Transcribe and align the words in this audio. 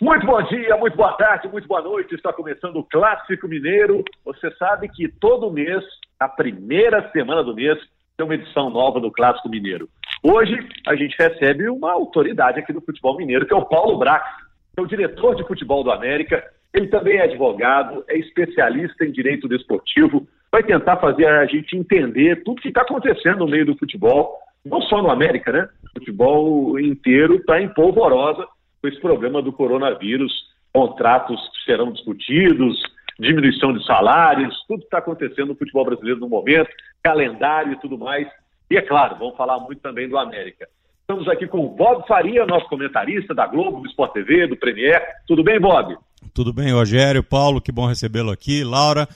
Muito 0.00 0.24
bom 0.26 0.40
dia, 0.42 0.76
muito 0.76 0.96
boa 0.96 1.12
tarde, 1.14 1.48
muito 1.48 1.66
boa 1.66 1.82
noite. 1.82 2.14
Está 2.14 2.32
começando 2.32 2.76
o 2.76 2.84
Clássico 2.84 3.48
Mineiro. 3.48 4.04
Você 4.24 4.48
sabe 4.52 4.88
que 4.88 5.08
todo 5.08 5.50
mês, 5.50 5.82
a 6.20 6.28
primeira 6.28 7.10
semana 7.10 7.42
do 7.42 7.52
mês, 7.52 7.76
tem 8.16 8.24
uma 8.24 8.36
edição 8.36 8.70
nova 8.70 9.00
do 9.00 9.10
Clássico 9.10 9.48
Mineiro. 9.48 9.88
Hoje 10.22 10.56
a 10.86 10.94
gente 10.94 11.16
recebe 11.18 11.68
uma 11.68 11.90
autoridade 11.90 12.60
aqui 12.60 12.72
do 12.72 12.80
futebol 12.80 13.16
mineiro, 13.16 13.44
que 13.44 13.52
é 13.52 13.56
o 13.56 13.66
Paulo 13.66 13.98
Brax, 13.98 14.24
que 14.72 14.78
é 14.78 14.82
o 14.82 14.86
diretor 14.86 15.34
de 15.34 15.44
futebol 15.44 15.82
do 15.82 15.90
América. 15.90 16.44
Ele 16.72 16.86
também 16.86 17.16
é 17.16 17.24
advogado, 17.24 18.04
é 18.08 18.16
especialista 18.18 19.04
em 19.04 19.10
direito 19.10 19.48
desportivo, 19.48 20.28
vai 20.52 20.62
tentar 20.62 20.98
fazer 20.98 21.26
a 21.26 21.44
gente 21.44 21.76
entender 21.76 22.44
tudo 22.44 22.62
que 22.62 22.68
está 22.68 22.82
acontecendo 22.82 23.38
no 23.38 23.48
meio 23.48 23.66
do 23.66 23.76
futebol, 23.76 24.38
não 24.64 24.80
só 24.80 25.02
no 25.02 25.10
América, 25.10 25.50
né? 25.50 25.68
O 25.86 25.98
futebol 25.98 26.78
inteiro 26.78 27.34
está 27.34 27.60
em 27.60 27.68
polvorosa 27.74 28.46
com 28.80 28.88
esse 28.88 29.00
problema 29.00 29.42
do 29.42 29.52
coronavírus, 29.52 30.32
contratos 30.72 31.40
que 31.50 31.64
serão 31.64 31.92
discutidos, 31.92 32.80
diminuição 33.18 33.72
de 33.72 33.84
salários, 33.84 34.54
tudo 34.66 34.80
que 34.80 34.86
está 34.86 34.98
acontecendo 34.98 35.48
no 35.48 35.56
futebol 35.56 35.84
brasileiro 35.84 36.20
no 36.20 36.28
momento, 36.28 36.70
calendário 37.02 37.72
e 37.72 37.80
tudo 37.80 37.98
mais. 37.98 38.28
E 38.70 38.76
é 38.76 38.82
claro, 38.82 39.16
vamos 39.18 39.36
falar 39.36 39.58
muito 39.58 39.80
também 39.80 40.08
do 40.08 40.18
América. 40.18 40.68
Estamos 41.00 41.26
aqui 41.28 41.46
com 41.46 41.64
o 41.64 41.70
Bob 41.70 42.06
Faria, 42.06 42.44
nosso 42.44 42.68
comentarista 42.68 43.34
da 43.34 43.46
Globo, 43.46 43.80
do 43.80 43.88
Sport 43.88 44.12
TV, 44.12 44.46
do 44.46 44.56
Premier. 44.56 45.02
Tudo 45.26 45.42
bem, 45.42 45.58
Bob? 45.58 45.96
Tudo 46.34 46.52
bem, 46.52 46.70
Rogério, 46.70 47.22
Paulo, 47.22 47.62
que 47.62 47.72
bom 47.72 47.86
recebê-lo 47.86 48.30
aqui. 48.30 48.62
Laura, 48.62 49.08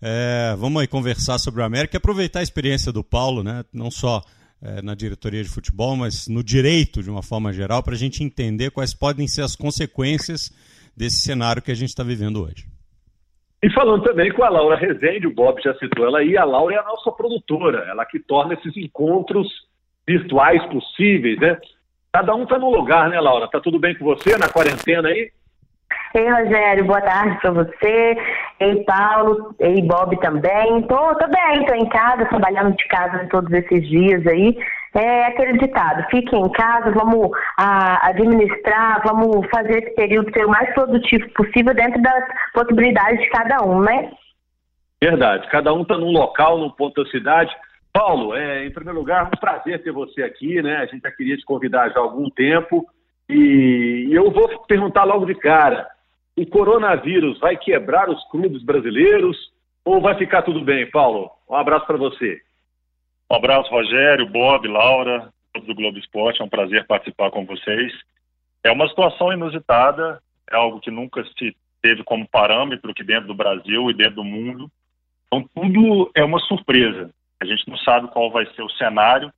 é, 0.00 0.54
vamos 0.58 0.80
aí 0.80 0.88
conversar 0.88 1.38
sobre 1.38 1.60
o 1.60 1.64
América 1.64 1.98
aproveitar 1.98 2.40
a 2.40 2.42
experiência 2.42 2.90
do 2.90 3.04
Paulo, 3.04 3.42
né? 3.42 3.62
não 3.72 3.90
só 3.90 4.22
é, 4.64 4.80
na 4.80 4.94
diretoria 4.94 5.42
de 5.42 5.48
futebol, 5.48 5.94
mas 5.94 6.26
no 6.26 6.42
direito 6.42 7.02
de 7.02 7.10
uma 7.10 7.22
forma 7.22 7.52
geral, 7.52 7.82
para 7.82 7.94
a 7.94 7.98
gente 7.98 8.24
entender 8.24 8.70
quais 8.70 8.94
podem 8.94 9.28
ser 9.28 9.42
as 9.42 9.54
consequências 9.54 10.50
desse 10.96 11.20
cenário 11.20 11.60
que 11.60 11.70
a 11.70 11.74
gente 11.74 11.90
está 11.90 12.02
vivendo 12.02 12.42
hoje. 12.42 12.66
E 13.62 13.70
falando 13.72 14.02
também 14.02 14.32
com 14.32 14.42
a 14.42 14.48
Laura 14.48 14.76
Rezende, 14.76 15.26
o 15.26 15.34
Bob 15.34 15.60
já 15.62 15.74
citou 15.74 16.06
ela 16.06 16.18
aí, 16.18 16.36
a 16.36 16.44
Laura 16.44 16.74
é 16.74 16.78
a 16.78 16.84
nossa 16.84 17.12
produtora, 17.12 17.86
ela 17.88 18.04
que 18.04 18.18
torna 18.18 18.54
esses 18.54 18.76
encontros 18.76 19.48
virtuais 20.06 20.64
possíveis, 20.66 21.38
né? 21.38 21.58
Cada 22.12 22.34
um 22.34 22.44
está 22.44 22.58
no 22.58 22.70
lugar, 22.70 23.08
né, 23.10 23.20
Laura? 23.20 23.48
Tá 23.48 23.60
tudo 23.60 23.78
bem 23.78 23.94
com 23.96 24.04
você 24.04 24.36
na 24.38 24.48
quarentena 24.48 25.08
aí? 25.08 25.30
Ei, 26.16 26.30
Rogério, 26.30 26.84
boa 26.84 27.00
tarde 27.00 27.36
para 27.40 27.50
você. 27.50 28.16
Ei, 28.60 28.84
Paulo. 28.84 29.52
Ei, 29.58 29.82
Bob 29.82 30.16
também. 30.20 30.82
Tô, 30.82 30.96
tô 31.16 31.26
bem, 31.26 31.66
tô 31.66 31.74
em 31.74 31.88
casa, 31.88 32.24
trabalhando 32.26 32.76
de 32.76 32.86
casa 32.86 33.26
todos 33.32 33.52
esses 33.52 33.88
dias 33.88 34.24
aí. 34.24 34.56
É 34.94 35.26
aquele 35.26 35.58
ditado, 35.58 36.06
fique 36.08 36.36
em 36.36 36.48
casa, 36.52 36.92
vamos 36.92 37.28
a, 37.58 38.06
administrar, 38.06 39.02
vamos 39.04 39.44
fazer 39.50 39.82
esse 39.82 39.94
período 39.96 40.32
ser 40.32 40.46
o 40.46 40.50
mais 40.50 40.72
produtivo 40.72 41.28
possível 41.30 41.74
dentro 41.74 42.00
das 42.00 42.24
possibilidades 42.52 43.20
de 43.20 43.28
cada 43.30 43.64
um, 43.64 43.80
né? 43.80 44.12
Verdade, 45.02 45.48
cada 45.48 45.74
um 45.74 45.82
está 45.82 45.98
num 45.98 46.12
local, 46.12 46.58
num 46.58 46.70
ponto 46.70 47.02
da 47.02 47.10
cidade. 47.10 47.52
Paulo, 47.92 48.36
é, 48.36 48.64
em 48.64 48.70
primeiro 48.70 49.00
lugar, 49.00 49.26
um 49.26 49.30
prazer 49.40 49.82
ter 49.82 49.90
você 49.90 50.22
aqui, 50.22 50.62
né? 50.62 50.76
A 50.76 50.86
gente 50.86 51.02
já 51.02 51.10
queria 51.10 51.36
te 51.36 51.44
convidar 51.44 51.88
já 51.88 51.98
há 51.98 52.02
algum 52.02 52.30
tempo. 52.30 52.86
E 53.28 54.10
eu 54.12 54.30
vou 54.30 54.48
perguntar 54.68 55.02
logo 55.02 55.26
de 55.26 55.34
cara: 55.34 55.88
o 56.36 56.46
coronavírus 56.46 57.38
vai 57.38 57.56
quebrar 57.56 58.10
os 58.10 58.22
clubes 58.30 58.62
brasileiros 58.62 59.52
ou 59.84 60.00
vai 60.00 60.16
ficar 60.16 60.42
tudo 60.42 60.60
bem, 60.62 60.90
Paulo? 60.90 61.30
Um 61.48 61.54
abraço 61.54 61.86
para 61.86 61.96
você. 61.96 62.40
Um 63.30 63.36
abraço, 63.36 63.70
Rogério, 63.70 64.28
Bob, 64.28 64.66
Laura, 64.66 65.32
todos 65.52 65.68
do 65.68 65.74
Globo 65.74 65.98
Esporte. 65.98 66.40
É 66.40 66.44
um 66.44 66.48
prazer 66.48 66.86
participar 66.86 67.30
com 67.30 67.44
vocês. 67.44 67.92
É 68.62 68.72
uma 68.72 68.88
situação 68.88 69.32
inusitada, 69.32 70.20
é 70.50 70.56
algo 70.56 70.80
que 70.80 70.90
nunca 70.90 71.24
se 71.38 71.54
teve 71.82 72.02
como 72.02 72.28
parâmetro 72.28 72.90
aqui 72.90 73.04
dentro 73.04 73.26
do 73.26 73.34
Brasil 73.34 73.90
e 73.90 73.94
dentro 73.94 74.16
do 74.16 74.24
mundo. 74.24 74.70
Então, 75.26 75.44
tudo 75.54 76.10
é 76.14 76.24
uma 76.24 76.38
surpresa. 76.40 77.10
A 77.40 77.44
gente 77.44 77.68
não 77.68 77.76
sabe 77.78 78.08
qual 78.08 78.30
vai 78.30 78.46
ser 78.54 78.62
o 78.62 78.70
cenário 78.70 79.32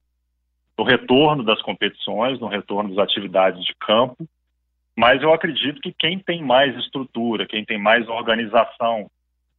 no 0.79 0.85
retorno 0.85 1.43
das 1.43 1.61
competições, 1.63 2.39
no 2.39 2.47
retorno 2.47 2.95
das 2.95 3.05
atividades 3.05 3.65
de 3.65 3.75
campo. 3.75 4.29
Mas 4.97 5.23
eu 5.23 5.33
acredito 5.33 5.81
que 5.81 5.93
quem 5.93 6.19
tem 6.19 6.43
mais 6.43 6.75
estrutura, 6.79 7.47
quem 7.47 7.65
tem 7.65 7.79
mais 7.79 8.09
organização, 8.09 9.11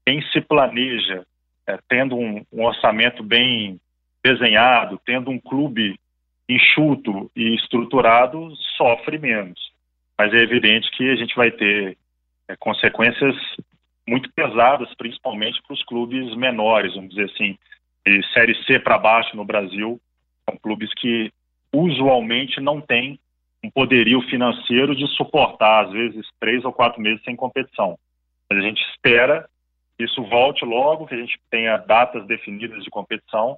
quem 0.06 0.22
se 0.32 0.42
planeja, 0.42 1.24
é, 1.68 1.78
tendo 1.88 2.18
um, 2.18 2.44
um 2.52 2.66
orçamento 2.66 3.22
bem 3.22 3.80
desenhado, 4.24 5.00
tendo 5.06 5.30
um 5.30 5.40
clube 5.40 6.00
enxuto 6.50 7.30
e 7.36 7.54
estruturado, 7.56 8.52
sofre 8.78 9.20
menos. 9.20 9.72
Mas 10.18 10.34
é 10.34 10.38
evidente 10.38 10.90
que 10.92 11.10
a 11.10 11.16
gente 11.16 11.36
vai 11.36 11.52
ter 11.52 11.98
é, 12.48 12.56
consequências 12.56 13.36
muito 14.08 14.32
pesadas, 14.32 14.94
principalmente 14.96 15.62
para 15.62 15.74
os 15.74 15.84
clubes 15.84 16.34
menores, 16.36 16.96
vamos 16.96 17.10
dizer 17.10 17.26
assim, 17.26 17.58
de 18.06 18.26
Série 18.34 18.56
C 18.64 18.80
para 18.80 18.98
baixo 18.98 19.36
no 19.36 19.44
Brasil, 19.44 20.00
são 20.50 20.58
clubes 20.58 20.90
que 20.96 21.32
usualmente 21.74 22.62
não 22.62 22.80
têm 22.80 23.20
um 23.64 23.70
poderio 23.70 24.22
financeiro 24.24 24.96
de 24.96 25.08
suportar, 25.16 25.86
às 25.86 25.92
vezes, 25.92 26.28
três 26.40 26.64
ou 26.64 26.72
quatro 26.72 27.02
meses 27.02 27.24
sem 27.24 27.36
competição. 27.36 27.98
Mas 28.50 28.60
a 28.60 28.62
gente 28.62 28.82
espera 28.92 29.48
que 29.98 30.06
isso 30.06 30.24
volte 30.26 30.64
logo, 30.64 31.08
que 31.08 31.16
a 31.16 31.18
gente 31.18 31.40
tenha 31.50 31.78
datas 31.78 32.26
definidas 32.28 32.84
de 32.84 32.90
competição, 32.90 33.58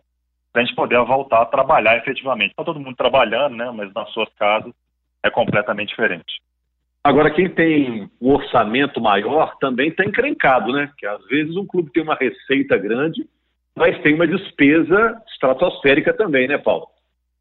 para 0.52 0.62
a 0.62 0.66
gente 0.66 0.76
poder 0.76 1.00
voltar 1.04 1.42
a 1.42 1.46
trabalhar 1.46 1.98
efetivamente. 1.98 2.52
Está 2.52 2.64
todo 2.64 2.80
mundo 2.80 2.96
trabalhando, 2.96 3.56
né? 3.56 3.70
mas 3.72 3.94
nas 3.94 4.10
suas 4.12 4.30
casas 4.34 4.74
é 5.24 5.30
completamente 5.30 5.90
diferente. 5.90 6.42
Agora, 7.04 7.32
quem 7.32 7.50
tem 7.50 8.10
um 8.22 8.32
orçamento 8.32 9.00
maior 9.00 9.56
também 9.58 9.90
está 9.90 10.04
encrencado, 10.04 10.74
né? 10.74 10.92
Que 10.98 11.06
às 11.06 11.26
vezes 11.28 11.56
um 11.56 11.66
clube 11.66 11.92
tem 11.92 12.04
uma 12.04 12.16
receita 12.16 12.78
grande, 12.78 13.26
mas 13.76 14.02
tem 14.02 14.14
uma 14.14 14.28
despesa 14.28 15.22
estratosférica 15.32 16.14
também, 16.14 16.48
né, 16.48 16.58
Paulo? 16.58 16.88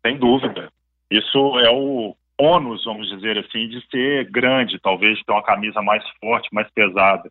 Sem 0.07 0.17
dúvida. 0.17 0.71
Isso 1.11 1.59
é 1.59 1.71
o 1.71 2.15
ônus, 2.39 2.85
vamos 2.85 3.09
dizer 3.09 3.37
assim, 3.39 3.69
de 3.69 3.85
ser 3.91 4.31
grande, 4.31 4.79
talvez 4.79 5.21
ter 5.25 5.33
uma 5.33 5.43
camisa 5.43 5.83
mais 5.83 6.05
forte, 6.21 6.49
mais 6.53 6.71
pesada. 6.71 7.31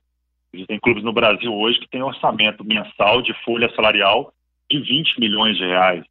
Existem 0.53 0.79
clubes 0.79 1.03
no 1.03 1.13
Brasil 1.13 1.53
hoje 1.53 1.79
que 1.79 1.89
têm 1.89 2.01
orçamento 2.01 2.63
mensal 2.63 3.21
de 3.21 3.33
folha 3.43 3.73
salarial 3.75 4.33
de 4.69 4.79
20 4.79 5.19
milhões 5.19 5.57
de 5.57 5.65
reais. 5.65 6.03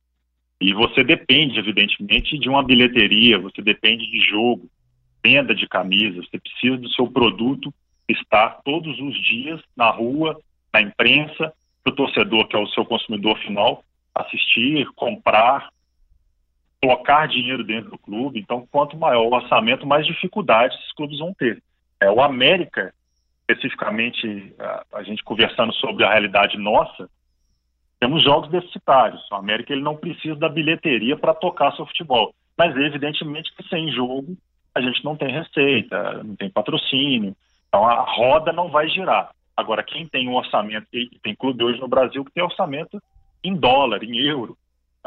E 0.61 0.73
você 0.73 1.05
depende, 1.05 1.59
evidentemente, 1.59 2.39
de 2.39 2.49
uma 2.49 2.63
bilheteria, 2.63 3.39
você 3.39 3.61
depende 3.61 4.11
de 4.11 4.21
jogo, 4.21 4.69
venda 5.23 5.55
de 5.55 5.69
camisas, 5.69 6.27
você 6.27 6.39
precisa 6.39 6.79
do 6.79 6.89
seu 6.91 7.07
produto 7.09 7.73
estar 8.09 8.61
todos 8.65 8.99
os 9.01 9.15
dias 9.23 9.61
na 9.77 9.91
rua, 9.91 10.41
na 10.73 10.81
imprensa, 10.81 11.53
para 11.83 11.93
o 11.93 11.97
torcedor, 11.97 12.49
que 12.49 12.57
é 12.57 12.59
o 12.59 12.69
seu 12.69 12.85
consumidor 12.85 13.39
final, 13.39 13.85
assistir, 14.15 14.87
comprar, 14.95 15.69
colocar 16.81 17.27
dinheiro 17.27 17.65
dentro 17.65 17.91
do 17.91 17.99
clube. 17.99 18.41
Então, 18.41 18.67
quanto 18.71 18.97
maior 18.97 19.27
o 19.27 19.35
orçamento, 19.35 19.87
mais 19.87 20.07
dificuldades 20.07 20.79
esses 20.79 20.93
clubes 20.93 21.19
vão 21.19 21.33
ter. 21.35 21.63
É, 22.01 22.11
o 22.11 22.21
América, 22.21 22.93
especificamente, 23.49 24.55
a, 24.59 24.85
a, 24.95 25.03
gente 25.03 25.25
conversando 25.25 25.73
sobre 25.75 26.05
a 26.05 26.11
realidade 26.11 26.59
nossa, 26.59 27.09
temos 27.99 28.23
jogos 28.23 28.51
deficitários. 28.51 29.23
O 29.31 29.35
América 29.35 29.73
ele 29.73 29.83
não 29.83 29.97
precisa 29.97 30.37
da 30.37 30.49
bilheteria 30.49 31.17
para 31.17 31.35
tocar 31.35 31.75
seu 31.75 31.87
futebol. 31.87 32.35
Mas, 32.57 32.77
evidentemente, 32.77 33.55
que 33.55 33.67
sem 33.69 33.91
jogo 33.93 34.37
a 34.75 34.81
gente 34.81 35.03
não 35.03 35.17
tem 35.17 35.33
receita, 35.33 36.23
não 36.23 36.37
tem 36.37 36.51
patrocínio. 36.51 37.35
Então, 37.69 37.87
a 37.87 38.03
roda 38.03 38.53
não 38.53 38.69
vai 38.69 38.89
girar. 38.89 39.31
Agora, 39.57 39.83
quem 39.83 40.07
tem 40.07 40.29
um 40.29 40.35
orçamento, 40.35 40.87
tem 41.23 41.35
clube 41.35 41.65
hoje 41.65 41.81
no 41.81 41.89
Brasil 41.89 42.23
que 42.23 42.31
tem 42.31 42.43
orçamento 42.43 43.03
em 43.43 43.55
dólar, 43.55 44.03
em 44.03 44.19
euro, 44.19 44.57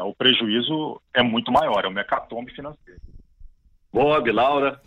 o 0.04 0.14
prejuízo 0.14 1.00
é 1.14 1.22
muito 1.22 1.50
maior, 1.52 1.84
é 1.84 1.88
um 1.88 1.92
mecatombe 1.92 2.52
financeiro. 2.52 3.00
Bob, 3.92 4.30
Laura. 4.30 4.80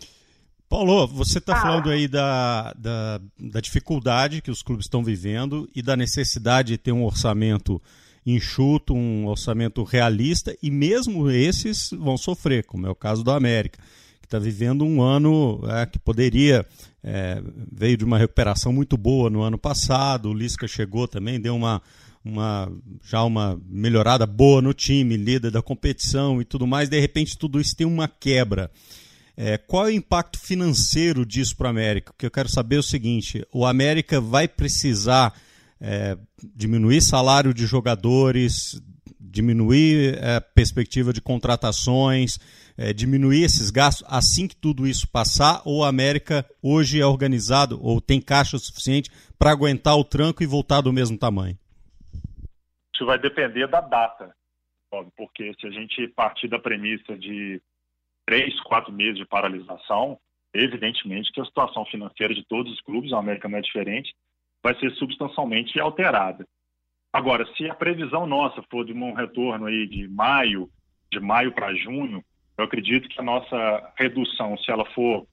Paulo, 0.68 1.06
você 1.06 1.38
está 1.38 1.56
ah. 1.56 1.60
falando 1.60 1.90
aí 1.90 2.08
da, 2.08 2.72
da, 2.72 3.20
da, 3.38 3.60
dificuldade 3.60 4.40
que 4.40 4.50
os 4.50 4.62
clubes 4.62 4.86
estão 4.86 5.04
vivendo 5.04 5.68
e 5.74 5.82
da 5.82 5.96
necessidade 5.96 6.72
de 6.72 6.78
ter 6.78 6.92
um 6.92 7.04
orçamento 7.04 7.80
enxuto, 8.26 8.94
um 8.94 9.26
orçamento 9.26 9.82
realista, 9.82 10.56
e 10.62 10.70
mesmo 10.70 11.30
esses 11.30 11.90
vão 11.90 12.16
sofrer, 12.16 12.64
como 12.64 12.86
é 12.86 12.90
o 12.90 12.94
caso 12.94 13.22
do 13.22 13.30
América, 13.30 13.78
que 14.20 14.26
está 14.26 14.38
vivendo 14.38 14.84
um 14.84 15.02
ano 15.02 15.60
é, 15.68 15.86
que 15.86 15.98
poderia. 15.98 16.66
É, 17.06 17.42
veio 17.70 17.98
de 17.98 18.04
uma 18.04 18.16
recuperação 18.16 18.72
muito 18.72 18.96
boa 18.96 19.28
no 19.28 19.42
ano 19.42 19.58
passado, 19.58 20.30
o 20.30 20.34
Lisca 20.34 20.66
chegou 20.66 21.06
também, 21.06 21.38
deu 21.38 21.54
uma, 21.54 21.82
uma 22.24 22.72
já 23.02 23.22
uma 23.22 23.60
melhorada 23.68 24.26
boa 24.26 24.62
no 24.62 24.72
time, 24.72 25.16
líder 25.16 25.50
da 25.50 25.60
competição 25.60 26.40
e 26.40 26.44
tudo 26.44 26.66
mais, 26.66 26.88
de 26.88 26.98
repente 26.98 27.36
tudo 27.36 27.60
isso 27.60 27.76
tem 27.76 27.86
uma 27.86 28.08
quebra. 28.08 28.70
É, 29.36 29.58
qual 29.58 29.88
é 29.88 29.90
o 29.90 29.94
impacto 29.94 30.38
financeiro 30.38 31.26
disso 31.26 31.56
para 31.56 31.66
o 31.66 31.70
América? 31.70 32.14
Que 32.16 32.24
eu 32.24 32.30
quero 32.30 32.48
saber 32.48 32.76
é 32.76 32.78
o 32.78 32.82
seguinte: 32.82 33.44
o 33.52 33.66
América 33.66 34.20
vai 34.20 34.46
precisar 34.46 35.34
é, 35.80 36.16
diminuir 36.54 37.02
salário 37.02 37.52
de 37.52 37.66
jogadores, 37.66 38.80
diminuir 39.20 40.18
a 40.22 40.34
é, 40.34 40.40
perspectiva 40.40 41.12
de 41.12 41.20
contratações, 41.20 42.38
é, 42.76 42.92
diminuir 42.92 43.42
esses 43.42 43.70
gastos 43.70 44.06
assim 44.08 44.46
que 44.46 44.54
tudo 44.56 44.86
isso 44.86 45.08
passar? 45.08 45.60
Ou 45.64 45.84
a 45.84 45.88
América 45.88 46.46
hoje 46.62 47.00
é 47.00 47.06
organizado 47.06 47.78
ou 47.82 48.00
tem 48.00 48.20
caixa 48.20 48.56
suficiente 48.56 49.10
para 49.36 49.50
aguentar 49.50 49.96
o 49.96 50.04
tranco 50.04 50.42
e 50.42 50.46
voltar 50.46 50.80
do 50.80 50.92
mesmo 50.92 51.18
tamanho? 51.18 51.58
Isso 52.94 53.04
vai 53.04 53.18
depender 53.18 53.66
da 53.66 53.80
data, 53.80 54.34
porque 55.16 55.52
se 55.60 55.66
a 55.66 55.70
gente 55.70 56.06
partir 56.08 56.46
da 56.46 56.58
premissa 56.58 57.18
de 57.18 57.60
três, 58.24 58.58
quatro 58.60 58.92
meses 58.92 59.16
de 59.16 59.26
paralisação, 59.26 60.18
evidentemente 60.54 61.32
que 61.32 61.40
a 61.40 61.44
situação 61.44 61.84
financeira 61.86 62.32
de 62.32 62.44
todos 62.46 62.72
os 62.72 62.80
clubes, 62.80 63.12
a 63.12 63.18
América 63.18 63.48
não 63.48 63.58
é 63.58 63.60
diferente, 63.60 64.14
vai 64.62 64.78
ser 64.78 64.92
substancialmente 64.92 65.78
alterada. 65.80 66.46
Agora, 67.12 67.46
se 67.56 67.68
a 67.68 67.74
previsão 67.74 68.26
nossa 68.26 68.62
for 68.70 68.84
de 68.84 68.92
um 68.92 69.12
retorno 69.12 69.66
aí 69.66 69.86
de 69.86 70.08
maio, 70.08 70.70
de 71.12 71.20
maio 71.20 71.52
para 71.52 71.74
junho, 71.74 72.24
eu 72.56 72.64
acredito 72.64 73.08
que 73.08 73.20
a 73.20 73.24
nossa 73.24 73.92
redução, 73.96 74.56
se 74.58 74.70
ela 74.70 74.84
for 74.92 75.26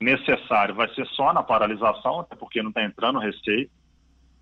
necessária, 0.00 0.74
vai 0.74 0.88
ser 0.94 1.06
só 1.08 1.32
na 1.32 1.42
paralisação, 1.42 2.20
até 2.20 2.36
porque 2.36 2.62
não 2.62 2.68
está 2.68 2.84
entrando 2.84 3.18
receita, 3.18 3.70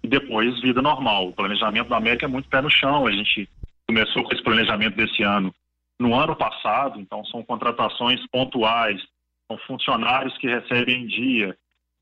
e 0.04 0.06
depois 0.06 0.60
vida 0.60 0.82
normal. 0.82 1.28
O 1.28 1.32
planejamento 1.32 1.88
da 1.88 1.96
América 1.96 2.26
é 2.26 2.28
muito 2.28 2.46
pé 2.50 2.60
no 2.60 2.68
chão. 2.68 3.06
A 3.06 3.10
gente 3.10 3.48
começou 3.88 4.22
com 4.22 4.34
esse 4.34 4.42
planejamento 4.42 4.94
desse 4.94 5.22
ano 5.22 5.52
no 5.98 6.14
ano 6.14 6.36
passado, 6.36 7.00
então 7.00 7.24
são 7.24 7.42
contratações 7.42 8.20
pontuais, 8.26 9.00
são 9.48 9.56
funcionários 9.66 10.36
que 10.36 10.46
recebem 10.46 11.04
em 11.04 11.06
dia, 11.06 11.56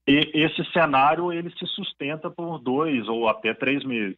e 0.09 0.31
esse 0.35 0.65
cenário 0.73 1.33
ele 1.33 1.51
se 1.57 1.67
sustenta 1.67 2.29
por 2.29 2.59
dois 2.59 3.07
ou 3.07 3.29
até 3.29 3.55
três 3.55 3.85
meses. 3.85 4.17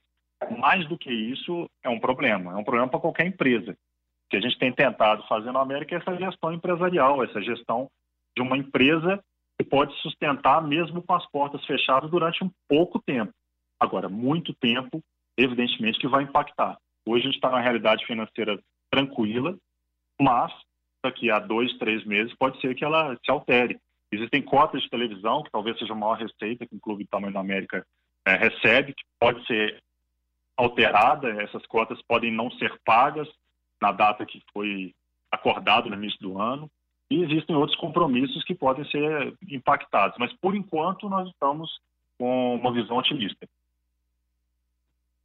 Mais 0.58 0.86
do 0.88 0.96
que 0.96 1.12
isso, 1.12 1.69
é 1.82 1.90
um 1.90 2.00
problema. 2.00 2.52
É 2.52 2.56
um 2.56 2.64
problema 2.64 2.88
para 2.88 3.00
qualquer 3.00 3.26
empresa. 3.26 3.72
O 3.72 4.31
que 4.31 4.36
a 4.36 4.40
gente 4.40 4.58
tem 4.58 4.72
tentado 4.72 5.26
fazer 5.26 5.52
na 5.52 5.60
América 5.60 5.94
é 5.94 5.98
essa 5.98 6.16
gestão 6.16 6.52
empresarial, 6.52 7.22
essa 7.22 7.42
gestão 7.42 7.90
de 8.34 8.42
uma 8.42 8.56
empresa 8.56 9.22
que 9.58 9.64
pode 9.64 9.94
sustentar 10.00 10.62
mesmo 10.62 11.02
com 11.02 11.14
as 11.14 11.26
portas 11.31 11.64
fechadas 11.66 12.10
durante 12.10 12.42
um 12.42 12.50
pouco 12.66 12.98
tempo. 13.04 13.32
Agora, 13.78 14.08
muito 14.08 14.54
tempo, 14.54 15.02
evidentemente 15.36 15.98
que 15.98 16.08
vai 16.08 16.22
impactar. 16.22 16.78
Hoje 17.06 17.22
a 17.22 17.26
gente 17.26 17.36
está 17.36 17.50
numa 17.50 17.60
realidade 17.60 18.06
financeira 18.06 18.58
tranquila, 18.90 19.56
mas 20.20 20.52
daqui 21.04 21.30
a 21.30 21.38
dois, 21.38 21.76
três 21.78 22.04
meses 22.04 22.34
pode 22.38 22.60
ser 22.60 22.74
que 22.74 22.84
ela 22.84 23.16
se 23.24 23.30
altere. 23.30 23.78
Existem 24.10 24.40
cotas 24.40 24.82
de 24.82 24.88
televisão, 24.88 25.42
que 25.42 25.50
talvez 25.50 25.78
seja 25.78 25.92
a 25.92 25.96
maior 25.96 26.16
receita 26.16 26.66
que 26.66 26.74
um 26.74 26.78
clube 26.78 27.04
do 27.04 27.10
tamanho 27.10 27.32
da 27.32 27.40
América 27.40 27.84
é, 28.26 28.36
recebe, 28.36 28.94
que 28.94 29.04
pode 29.18 29.44
ser 29.46 29.82
alterada, 30.56 31.42
essas 31.42 31.66
cotas 31.66 32.00
podem 32.06 32.32
não 32.32 32.50
ser 32.52 32.72
pagas 32.84 33.28
na 33.82 33.92
data 33.92 34.24
que 34.24 34.40
foi 34.52 34.94
acordado 35.30 35.90
no 35.90 35.96
início 35.96 36.18
do 36.20 36.40
ano, 36.40 36.70
e 37.10 37.22
existem 37.22 37.54
outros 37.54 37.78
compromissos 37.78 38.42
que 38.44 38.54
podem 38.54 38.88
ser 38.90 39.34
impactados, 39.50 40.16
mas 40.18 40.32
por 40.34 40.54
enquanto 40.54 41.08
nós 41.08 41.28
estamos 41.28 41.70
com 42.18 42.54
uma 42.54 42.72
visão 42.72 42.96
otimista. 42.96 43.46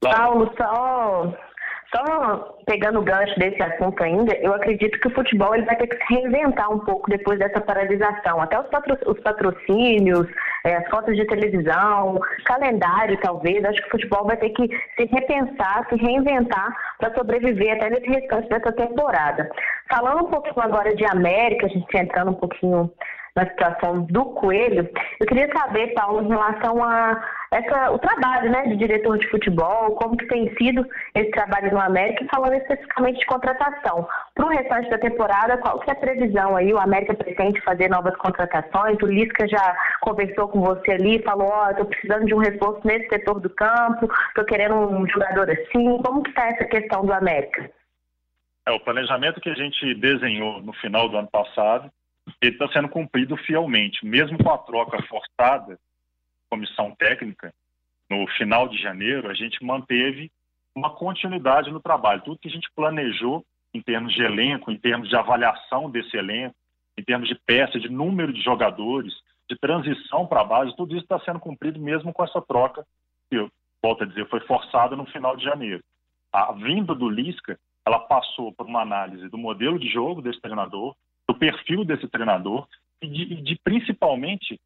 Paulo, 0.01 0.51
só 0.57 1.33
só 1.93 2.55
pegando 2.67 2.99
o 2.99 3.03
gancho 3.03 3.37
desse 3.39 3.61
assunto 3.63 4.03
ainda, 4.03 4.35
eu 4.37 4.53
acredito 4.53 4.99
que 4.99 5.07
o 5.07 5.13
futebol 5.13 5.55
ele 5.55 5.65
vai 5.65 5.75
ter 5.75 5.87
que 5.87 5.97
se 5.97 6.13
reinventar 6.13 6.71
um 6.71 6.79
pouco 6.79 7.09
depois 7.09 7.39
dessa 7.39 7.59
paralisação. 7.61 8.39
Até 8.39 8.59
os, 8.59 8.67
patro, 8.67 8.95
os 9.07 9.19
patrocínios, 9.21 10.27
é, 10.65 10.75
as 10.75 10.87
cotas 10.89 11.15
de 11.15 11.25
televisão, 11.25 12.19
calendário 12.45 13.19
talvez. 13.21 13.65
Acho 13.65 13.81
que 13.81 13.87
o 13.87 13.91
futebol 13.91 14.25
vai 14.25 14.37
ter 14.37 14.49
que 14.49 14.67
se 14.67 15.05
repensar, 15.05 15.87
se 15.89 15.95
reinventar 15.95 16.75
para 16.99 17.13
sobreviver 17.15 17.75
até 17.75 17.89
nesse 17.89 18.07
restante 18.07 18.49
dessa 18.49 18.71
temporada. 18.71 19.49
Falando 19.89 20.25
um 20.25 20.29
pouquinho 20.29 20.63
agora 20.63 20.95
de 20.95 21.05
América, 21.05 21.65
a 21.65 21.69
gente 21.69 21.97
entrando 21.97 22.31
um 22.31 22.35
pouquinho 22.35 22.91
na 23.39 23.50
situação 23.50 24.01
do 24.03 24.25
Coelho, 24.25 24.89
eu 25.19 25.25
queria 25.25 25.50
saber, 25.53 25.94
Paulo, 25.94 26.21
em 26.21 26.27
relação 26.27 26.83
a 26.83 27.24
essa, 27.51 27.89
o 27.91 27.97
trabalho 27.97 28.51
né, 28.51 28.63
de 28.68 28.75
diretor 28.75 29.18
de 29.18 29.27
futebol, 29.30 29.95
como 29.95 30.18
que 30.18 30.27
tem 30.27 30.53
sido 30.56 30.86
esse 31.15 31.31
trabalho 31.31 31.71
no 31.71 31.80
América, 31.80 32.25
falando 32.30 32.53
especificamente 32.56 33.19
de 33.19 33.25
contratação. 33.25 34.07
Para 34.36 34.45
o 34.45 34.50
restante 34.50 34.89
da 34.89 35.00
temporada, 35.00 35.57
qual 35.57 35.80
que 35.80 35.89
é 35.89 35.94
a 35.94 36.00
previsão 36.00 36.56
aí? 36.56 36.71
O 36.74 36.77
América 36.77 37.15
pretende 37.15 37.59
fazer 37.62 37.89
novas 37.89 38.15
contratações? 38.18 38.97
O 39.01 39.07
Lisca 39.07 39.47
já 39.47 39.75
conversou 40.01 40.50
com 40.50 40.62
você 40.62 40.92
ali, 40.92 41.24
falou, 41.24 41.47
ó, 41.47 41.68
oh, 41.68 41.71
estou 41.71 41.85
precisando 41.85 42.25
de 42.25 42.35
um 42.35 42.39
reforço 42.39 42.85
nesse 42.85 43.07
setor 43.07 43.39
do 43.39 43.50
campo, 43.50 44.12
estou 44.27 44.45
querendo 44.45 44.75
um 44.75 45.07
jogador 45.07 45.50
assim. 45.50 45.97
Como 46.03 46.21
que 46.24 46.30
está 46.30 46.50
essa 46.50 46.65
questão 46.65 47.06
do 47.06 47.13
América? 47.13 47.71
É, 48.68 48.71
o 48.71 48.80
planejamento 48.81 49.42
que 49.42 49.50
a 49.50 49.56
gente 49.56 49.95
desenhou 49.95 50.62
no 50.62 50.74
final 50.74 51.09
do 51.09 51.18
ano 51.18 51.30
passado 51.31 51.89
ele 52.41 52.53
está 52.53 52.68
sendo 52.69 52.89
cumprido 52.89 53.36
fielmente, 53.38 54.06
mesmo 54.06 54.38
com 54.38 54.51
a 54.51 54.57
troca 54.57 55.01
forçada, 55.03 55.77
comissão 56.50 56.95
técnica, 56.95 57.53
no 58.09 58.25
final 58.30 58.68
de 58.68 58.81
janeiro, 58.81 59.30
a 59.30 59.33
gente 59.33 59.63
manteve 59.63 60.31
uma 60.74 60.89
continuidade 60.89 61.69
no 61.71 61.80
trabalho. 61.80 62.21
Tudo 62.21 62.39
que 62.39 62.47
a 62.47 62.51
gente 62.51 62.69
planejou 62.75 63.45
em 63.74 63.81
termos 63.81 64.13
de 64.13 64.24
elenco, 64.24 64.71
em 64.71 64.77
termos 64.77 65.09
de 65.09 65.15
avaliação 65.15 65.89
desse 65.89 66.18
elenco, 66.18 66.56
em 66.97 67.03
termos 67.03 67.27
de 67.30 67.36
peça, 67.36 67.80
de 67.80 67.88
número 67.88 68.33
de 68.33 68.42
jogadores, 68.42 69.13
de 69.47 69.56
transição 69.57 70.25
para 70.25 70.42
a 70.42 70.45
base, 70.45 70.75
tudo 70.75 70.95
isso 70.95 71.03
está 71.03 71.19
sendo 71.19 71.39
cumprido 71.39 71.80
mesmo 71.80 72.12
com 72.13 72.24
essa 72.24 72.42
troca, 72.42 72.85
que 73.30 73.38
eu 73.38 73.51
volto 73.81 74.03
a 74.03 74.07
dizer, 74.07 74.27
foi 74.27 74.39
forçada 74.42 74.95
no 74.95 75.06
final 75.06 75.35
de 75.35 75.44
janeiro. 75.44 75.83
A 76.31 76.51
vinda 76.53 76.94
do 76.94 77.09
Lisca, 77.09 77.59
ela 77.85 78.00
passou 78.00 78.51
por 78.53 78.65
uma 78.65 78.81
análise 78.81 79.27
do 79.30 79.38
modelo 79.38 79.80
de 79.80 79.88
jogo 79.88 80.21
desse 80.21 80.42
treinador, 80.42 80.95
do 81.29 81.35
perfil 81.35 81.85
desse 81.85 82.07
treinador 82.07 82.67
e 82.99 83.07
de, 83.07 83.35
de 83.43 83.55
principalmente 83.63 84.59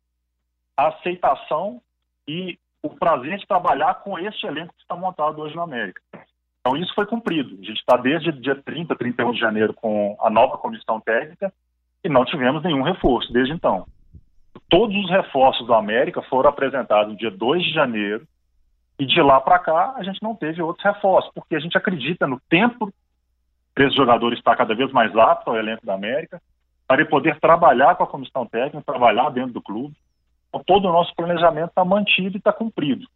a 0.78 0.88
aceitação 0.88 1.82
e 2.26 2.58
o 2.82 2.90
prazer 2.90 3.38
de 3.38 3.46
trabalhar 3.46 3.96
com 3.96 4.18
este 4.18 4.48
elenco 4.48 4.74
que 4.74 4.82
está 4.82 4.96
montado 4.96 5.42
hoje 5.42 5.54
na 5.58 5.64
América. 5.64 6.02
Então, 6.62 6.78
isso 6.78 6.96
foi 6.96 7.06
cumprido. 7.06 7.60
A 7.62 7.66
gente 7.66 7.80
está 7.80 7.98
desde 7.98 8.32
dia 8.32 8.56
30, 8.56 8.96
31 8.96 9.34
de 9.34 9.40
janeiro 9.40 9.74
com 9.74 10.16
a 10.22 10.30
nova 10.30 10.58
comissão 10.58 11.02
técnica 11.02 11.54
e 12.02 12.08
não 12.08 12.24
tivemos 12.24 12.64
nenhum 12.64 12.82
reforço 12.82 13.34
desde 13.34 13.54
então. 13.54 13.86
Todos 14.70 14.96
os 14.96 15.10
reforços 15.10 15.68
da 15.68 15.78
América 15.78 16.22
foram 16.22 16.50
apresentados 16.50 17.12
no 17.12 17.20
dia 17.20 17.30
2 17.30 17.62
de 17.62 17.74
janeiro 17.74 18.26
e 18.98 19.06
de 19.06 19.22
lá 19.22 19.42
para 19.42 19.60
cá 19.60 19.96
a 19.98 20.04
gente 20.04 20.24
não 20.24 20.34
teve 20.34 20.62
outros 20.62 20.86
reforços, 20.86 21.30
porque 21.34 21.58
a 21.58 21.60
gente 21.60 21.78
acredita 21.78 22.26
no 22.26 22.40
tempo 22.50 22.90
para 23.76 23.86
esse 23.86 23.98
jogador 23.98 24.32
estar 24.32 24.56
cada 24.56 24.74
vez 24.74 24.90
mais 24.94 25.14
apto 25.18 25.50
ao 25.50 25.58
elenco 25.58 25.86
da 25.86 25.94
América, 25.94 26.42
para 26.88 27.06
poder 27.06 27.40
trabalhar 27.40 27.96
com 27.96 28.04
a 28.04 28.08
comissão 28.08 28.46
técnica, 28.46 28.84
trabalhar 28.86 29.30
dentro 29.30 29.54
do 29.54 29.62
clube. 29.62 29.96
Então, 30.50 30.64
todo 30.66 30.88
o 30.88 30.92
nosso 30.92 31.16
planejamento 31.16 31.70
está 31.70 31.84
mantido 31.84 32.36
e 32.36 32.40
está 32.40 32.54
cumprido. 32.54 33.08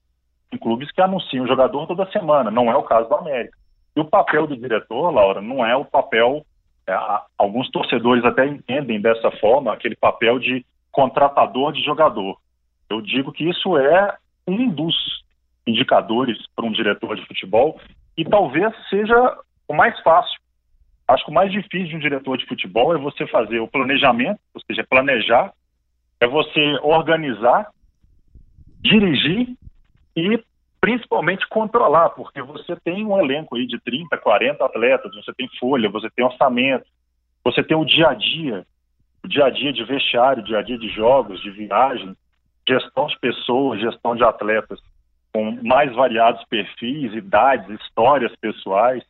Em 0.52 0.58
clubes 0.58 0.92
que 0.92 1.02
anunciam 1.02 1.46
o 1.46 1.48
jogador 1.48 1.86
toda 1.86 2.10
semana, 2.12 2.50
não 2.50 2.72
é 2.72 2.76
o 2.76 2.84
caso 2.84 3.10
do 3.10 3.16
América. 3.16 3.58
E 3.96 4.00
o 4.00 4.06
papel 4.06 4.48
do 4.48 4.56
diretor, 4.56 5.12
Laura, 5.12 5.42
não 5.42 5.66
é 5.66 5.76
o 5.76 5.86
papel. 5.86 6.46
É, 6.88 6.98
alguns 7.38 7.70
torcedores 7.70 8.24
até 8.24 8.46
entendem 8.46 9.02
dessa 9.02 9.30
forma, 9.32 9.74
aquele 9.74 9.96
papel 9.96 10.40
de 10.40 10.66
contratador 10.92 11.74
de 11.74 11.84
jogador. 11.84 12.38
Eu 12.90 13.02
digo 13.02 13.32
que 13.32 13.48
isso 13.48 13.78
é 13.78 14.16
um 14.48 14.70
dos 14.70 14.96
indicadores 15.68 16.38
para 16.56 16.66
um 16.66 16.72
diretor 16.72 17.16
de 17.16 17.26
futebol 17.26 17.80
e 18.18 18.24
talvez 18.24 18.74
seja 18.90 19.38
o 19.68 19.74
mais 19.74 20.00
fácil. 20.02 20.40
Acho 21.08 21.24
que 21.24 21.32
o 21.32 21.34
mais 21.34 21.52
difícil 21.52 21.88
de 21.88 21.96
um 21.96 22.00
diretor 22.00 22.38
de 22.38 22.46
futebol 22.46 22.94
é 22.94 22.98
você 22.98 23.26
fazer 23.28 23.60
o 23.60 23.68
planejamento, 23.68 24.40
ou 24.54 24.62
seja, 24.68 24.86
planejar, 24.88 25.54
é 26.20 26.28
você 26.28 26.78
organizar, 26.82 27.68
dirigir 28.82 29.56
e 30.16 30.44
principalmente 30.82 31.48
controlar, 31.48 32.10
porque 32.10 32.42
você 32.42 32.76
tem 32.76 33.06
um 33.06 33.18
elenco 33.20 33.56
aí 33.56 33.66
de 33.66 33.80
30, 33.80 34.18
40 34.18 34.66
atletas, 34.66 35.16
você 35.16 35.34
tem 35.34 35.48
folha, 35.60 35.90
você 35.90 36.10
tem 36.10 36.26
orçamento, 36.26 36.86
você 37.44 37.64
tem 37.64 37.78
o 37.78 37.86
dia 37.86 38.10
a 38.10 38.14
dia, 38.14 38.66
o 39.24 39.28
dia 39.28 39.46
a 39.46 39.50
dia 39.50 39.72
de 39.72 39.84
vestiário, 39.86 40.44
dia 40.44 40.60
a 40.60 40.62
dia 40.62 40.78
de 40.78 40.90
jogos, 40.90 41.42
de 41.42 41.52
viagem, 41.52 42.16
gestão 42.68 43.08
de 43.08 43.18
pessoas, 43.20 43.80
gestão 43.80 44.16
de 44.16 44.24
atletas 44.24 44.80
com 45.34 45.58
mais 45.64 45.94
variados 45.94 46.44
perfis, 46.46 47.14
idades, 47.14 47.70
histórias 47.82 48.36
pessoais 48.36 49.04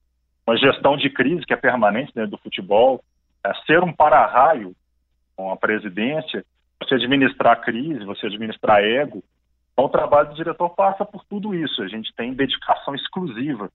uma 0.47 0.57
gestão 0.57 0.95
de 0.95 1.09
crise 1.09 1.45
que 1.45 1.53
é 1.53 1.57
permanente 1.57 2.13
dentro 2.15 2.31
do 2.31 2.37
futebol, 2.37 3.03
é 3.45 3.53
ser 3.65 3.83
um 3.83 3.91
para-raio 3.91 4.73
com 5.35 5.51
a 5.51 5.57
presidência, 5.57 6.45
você 6.81 6.95
administrar 6.95 7.59
crise, 7.61 8.05
você 8.05 8.27
administrar 8.27 8.81
ego. 8.81 9.21
Então, 9.73 9.85
o 9.85 9.89
trabalho 9.89 10.29
do 10.29 10.35
diretor 10.35 10.69
passa 10.69 11.05
por 11.05 11.23
tudo 11.25 11.53
isso. 11.53 11.83
A 11.83 11.87
gente 11.87 12.13
tem 12.15 12.33
dedicação 12.33 12.95
exclusiva 12.95 13.69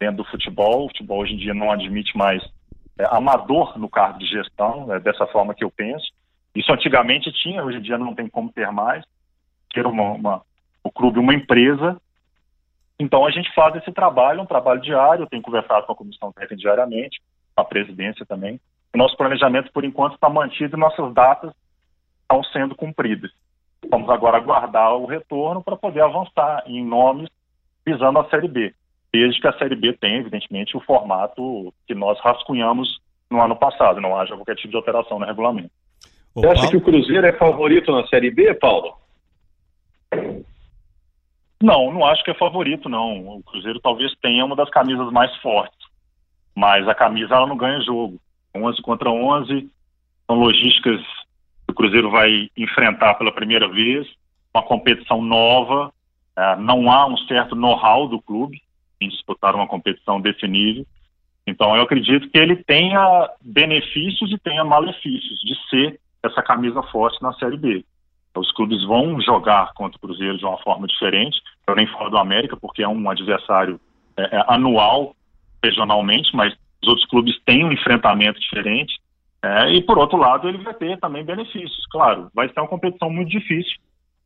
dentro 0.00 0.18
do 0.18 0.24
futebol. 0.24 0.86
O 0.86 0.88
futebol 0.88 1.20
hoje 1.20 1.34
em 1.34 1.38
dia 1.38 1.54
não 1.54 1.70
admite 1.70 2.16
mais 2.16 2.42
é, 2.98 3.04
amador 3.14 3.78
no 3.78 3.88
cargo 3.88 4.18
de 4.18 4.26
gestão, 4.26 4.92
é 4.92 4.98
dessa 4.98 5.26
forma 5.26 5.54
que 5.54 5.62
eu 5.62 5.70
penso. 5.70 6.06
Isso 6.54 6.72
antigamente 6.72 7.30
tinha, 7.30 7.62
hoje 7.62 7.78
em 7.78 7.82
dia 7.82 7.98
não 7.98 8.14
tem 8.14 8.26
como 8.28 8.50
ter 8.50 8.72
mais. 8.72 9.04
Ter 9.72 9.86
uma, 9.86 10.12
uma 10.12 10.42
o 10.82 10.90
clube 10.90 11.18
uma 11.18 11.34
empresa 11.34 12.00
Então 12.98 13.26
a 13.26 13.30
gente 13.30 13.52
faz 13.54 13.76
esse 13.76 13.92
trabalho, 13.92 14.42
um 14.42 14.46
trabalho 14.46 14.80
diário, 14.80 15.22
eu 15.22 15.28
tenho 15.28 15.42
conversado 15.42 15.86
com 15.86 15.92
a 15.92 15.96
comissão 15.96 16.32
técnica 16.32 16.56
diariamente, 16.56 17.20
com 17.54 17.62
a 17.62 17.64
presidência 17.64 18.24
também. 18.24 18.60
O 18.94 18.98
nosso 18.98 19.16
planejamento, 19.16 19.70
por 19.72 19.84
enquanto, 19.84 20.14
está 20.14 20.28
mantido 20.28 20.76
e 20.76 20.80
nossas 20.80 21.12
datas 21.12 21.52
estão 22.22 22.42
sendo 22.44 22.74
cumpridas. 22.74 23.30
Vamos 23.90 24.08
agora 24.08 24.38
aguardar 24.38 24.96
o 24.96 25.06
retorno 25.06 25.62
para 25.62 25.76
poder 25.76 26.00
avançar 26.00 26.64
em 26.66 26.84
nomes 26.84 27.28
visando 27.84 28.18
a 28.18 28.28
Série 28.28 28.48
B, 28.48 28.74
desde 29.12 29.40
que 29.40 29.46
a 29.46 29.56
Série 29.58 29.76
B 29.76 29.92
tenha, 29.92 30.18
evidentemente, 30.18 30.76
o 30.76 30.80
formato 30.80 31.72
que 31.86 31.94
nós 31.94 32.18
rascunhamos 32.20 33.00
no 33.30 33.40
ano 33.40 33.54
passado, 33.54 34.00
não 34.00 34.18
haja 34.18 34.34
qualquer 34.34 34.56
tipo 34.56 34.70
de 34.70 34.76
alteração 34.76 35.18
no 35.18 35.26
regulamento. 35.26 35.70
Você 36.34 36.46
acha 36.46 36.68
que 36.68 36.76
o 36.76 36.80
Cruzeiro 36.80 37.26
é 37.26 37.32
favorito 37.32 37.92
na 37.92 38.06
Série 38.08 38.30
B, 38.30 38.52
Paulo? 38.54 38.94
Não, 41.62 41.92
não 41.92 42.04
acho 42.04 42.22
que 42.22 42.30
é 42.30 42.34
favorito, 42.34 42.88
não. 42.88 43.38
O 43.38 43.42
Cruzeiro 43.42 43.80
talvez 43.80 44.14
tenha 44.20 44.44
uma 44.44 44.56
das 44.56 44.68
camisas 44.70 45.10
mais 45.10 45.34
fortes, 45.36 45.78
mas 46.54 46.86
a 46.88 46.94
camisa 46.94 47.34
ela 47.34 47.46
não 47.46 47.56
ganha 47.56 47.80
jogo. 47.80 48.20
11 48.54 48.80
contra 48.82 49.10
11 49.10 49.68
são 50.26 50.36
logísticas 50.36 51.00
que 51.00 51.72
o 51.72 51.74
Cruzeiro 51.74 52.10
vai 52.10 52.50
enfrentar 52.56 53.14
pela 53.14 53.32
primeira 53.32 53.68
vez, 53.68 54.06
uma 54.54 54.62
competição 54.62 55.22
nova, 55.22 55.92
é, 56.36 56.56
não 56.56 56.90
há 56.90 57.06
um 57.06 57.16
certo 57.18 57.56
know-how 57.56 58.08
do 58.08 58.20
clube 58.20 58.60
em 59.00 59.08
disputar 59.08 59.54
uma 59.54 59.66
competição 59.66 60.20
desse 60.20 60.46
nível. 60.46 60.86
Então 61.46 61.74
eu 61.76 61.82
acredito 61.82 62.28
que 62.28 62.38
ele 62.38 62.56
tenha 62.56 63.30
benefícios 63.40 64.30
e 64.32 64.38
tenha 64.38 64.64
malefícios 64.64 65.40
de 65.40 65.54
ser 65.70 66.00
essa 66.22 66.42
camisa 66.42 66.82
forte 66.84 67.22
na 67.22 67.32
Série 67.34 67.56
B. 67.56 67.84
Os 68.38 68.52
clubes 68.52 68.82
vão 68.84 69.20
jogar 69.20 69.72
contra 69.74 69.96
o 69.96 70.00
Cruzeiro 70.00 70.38
de 70.38 70.44
uma 70.44 70.58
forma 70.58 70.86
diferente. 70.86 71.40
Eu 71.66 71.74
nem 71.74 71.86
falo 71.86 72.10
do 72.10 72.18
América, 72.18 72.56
porque 72.56 72.82
é 72.82 72.88
um 72.88 73.10
adversário 73.10 73.80
é, 74.16 74.36
é, 74.36 74.44
anual, 74.48 75.14
regionalmente, 75.62 76.34
mas 76.34 76.54
os 76.82 76.88
outros 76.88 77.06
clubes 77.08 77.38
têm 77.44 77.64
um 77.64 77.72
enfrentamento 77.72 78.40
diferente. 78.40 78.94
É, 79.42 79.72
e, 79.74 79.82
por 79.82 79.98
outro 79.98 80.16
lado, 80.18 80.48
ele 80.48 80.58
vai 80.58 80.74
ter 80.74 80.98
também 80.98 81.24
benefícios. 81.24 81.86
Claro, 81.90 82.30
vai 82.34 82.48
ser 82.48 82.60
uma 82.60 82.68
competição 82.68 83.10
muito 83.10 83.30
difícil, 83.30 83.76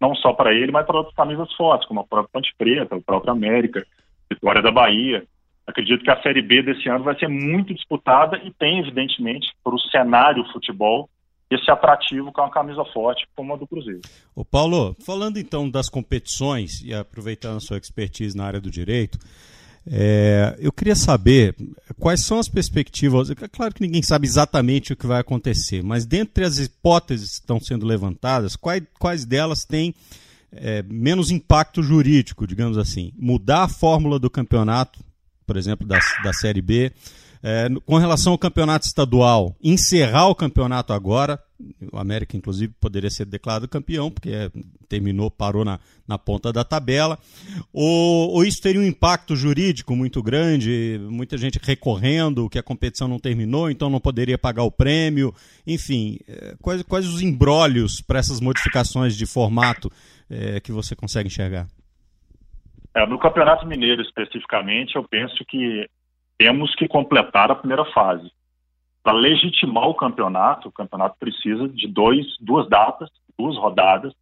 não 0.00 0.14
só 0.14 0.33
para 0.33 0.52
ele, 0.52 0.73
mas 0.73 0.87
para 0.87 0.97
outras 0.97 1.14
camisas 1.14 1.52
fortes, 1.55 1.87
como 1.87 2.00
a 2.00 2.05
própria 2.05 2.31
Ponte 2.33 2.55
Preta, 2.57 2.97
a 2.97 3.00
própria 3.00 3.33
América, 3.33 3.85
Vitória 4.31 4.62
da 4.62 4.71
Bahia. 4.71 5.25
Acredito 5.67 6.02
que 6.02 6.11
a 6.11 6.21
Série 6.23 6.43
B 6.43 6.62
desse 6.62 6.88
ano 6.88 7.05
vai 7.05 7.19
ser 7.19 7.29
muito 7.29 7.75
disputada 7.75 8.40
e 8.43 8.50
tem, 8.52 8.79
evidentemente, 8.79 9.49
para 9.62 9.75
o 9.75 9.79
cenário 9.79 10.45
futebol, 10.52 11.09
esse 11.50 11.71
atrativo 11.71 12.33
com 12.33 12.40
uma 12.40 12.50
camisa 12.50 12.85
forte 12.92 13.26
como 13.35 13.52
a 13.52 13.57
do 13.57 13.66
Cruzeiro. 13.66 14.00
O 14.35 14.45
Paulo, 14.45 14.97
falando 15.04 15.38
então 15.38 15.69
das 15.69 15.88
competições 15.88 16.80
e 16.83 16.95
aproveitando 16.95 17.57
a 17.57 17.61
sua 17.61 17.76
expertise 17.76 18.37
na 18.37 18.45
área 18.45 18.61
do 18.61 18.71
direito, 18.71 19.19
é, 19.87 20.57
eu 20.61 20.71
queria 20.71 20.95
saber 20.95 21.57
quais 21.99 22.25
são 22.25 22.38
as 22.38 22.49
perspectivas. 22.49 23.30
É 23.30 23.35
claro 23.35 23.75
que 23.75 23.83
ninguém 23.83 24.02
sabe 24.02 24.26
exatamente 24.26 24.92
o 24.92 24.97
que 24.97 25.07
vai 25.07 25.21
acontecer, 25.21 25.83
mas 25.83 26.07
dentre 26.07 26.45
as 26.45 26.59
hipóteses 26.59 27.38
que 27.38 27.40
estão 27.40 27.59
sendo 27.59 27.85
levantadas, 27.85 28.54
quais, 28.54 28.83
quais 28.99 29.25
delas 29.25 29.64
têm 29.64 29.95
é, 30.52 30.83
menos 30.83 31.30
impacto 31.30 31.83
jurídico, 31.83 32.47
digamos 32.47 32.78
assim? 32.78 33.12
Mudar 33.16 33.64
a 33.64 33.69
fórmula 33.69 34.19
do 34.19 34.30
campeonato, 34.30 35.00
por 35.47 35.57
exemplo, 35.57 35.87
da, 35.87 35.99
da 36.23 36.33
Série 36.33 36.62
B, 36.62 36.92
é, 37.42 37.68
com 37.87 37.97
relação 37.97 38.32
ao 38.32 38.38
campeonato 38.38 38.87
estadual, 38.87 39.56
encerrar 39.62 40.28
o 40.28 40.35
campeonato 40.35 40.92
agora, 40.92 41.42
o 41.92 41.99
América, 41.99 42.37
inclusive, 42.37 42.73
poderia 42.80 43.11
ser 43.11 43.26
declarado 43.26 43.68
campeão, 43.68 44.11
porque 44.11 44.30
é, 44.30 44.50
terminou, 44.88 45.30
parou 45.30 45.64
na, 45.64 45.78
na 46.06 46.18
ponta 46.18 46.52
da 46.52 46.64
tabela. 46.64 47.18
Ou, 47.73 48.30
ou, 48.30 48.44
isso 48.44 48.61
teria 48.61 48.80
um 48.80 48.85
impacto 48.85 49.37
jurídico 49.37 49.94
muito 49.94 50.23
grande, 50.23 51.00
muita 51.11 51.37
gente 51.37 51.59
recorrendo 51.62 52.49
que 52.49 52.59
a 52.59 52.62
competição 52.62 53.09
não 53.09 53.18
terminou, 53.18 53.70
então 53.70 53.90
não 53.90 54.00
poderia 54.00 54.38
pagar 54.38 54.64
o 54.64 54.70
prêmio. 54.70 55.35
Enfim, 55.66 56.18
é, 56.28 56.56
quais, 56.61 56.82
quais 56.82 57.06
os 57.06 57.23
embrólios 57.23 58.00
para 58.00 58.18
essas 58.18 58.40
modificações 58.40 59.16
de 59.16 59.26
formato 59.26 59.90
é, 60.28 60.61
que 60.61 60.73
você 60.73 60.97
consegue 60.97 61.28
enxergar? 61.28 61.66
É, 62.94 63.06
no 63.06 63.18
Campeonato 63.18 63.66
Mineiro, 63.66 64.02
especificamente, 64.02 64.97
eu 64.97 65.04
penso 65.04 65.44
que 65.47 65.88
temos 66.40 66.75
que 66.75 66.88
completar 66.88 67.50
a 67.50 67.54
primeira 67.54 67.85
fase. 67.92 68.32
Para 69.02 69.12
legitimar 69.12 69.87
o 69.90 69.94
campeonato, 69.94 70.68
o 70.68 70.73
campeonato 70.73 71.18
precisa 71.20 71.68
de 71.68 71.87
dois, 71.87 72.26
duas 72.40 72.66
datas, 72.66 73.11
duas 73.38 73.59
rodadas, 73.59 74.14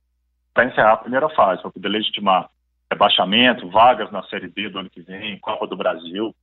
para 0.53 0.65
encerrar 0.65 0.95
a 0.95 0.97
primeira 0.97 1.29
fase, 1.29 1.63
para 1.63 1.71
poder 1.71 1.89
legitimar 1.89 2.51
rebaixamento, 2.91 3.71
vagas 3.71 4.11
na 4.11 4.25
Série 4.25 4.49
B 4.49 4.69
do 4.69 4.81
ano 4.81 4.91
que 4.91 5.01
vem, 5.01 5.39
Copa 5.39 5.65
do 5.69 5.77
Brasil, 5.77 6.35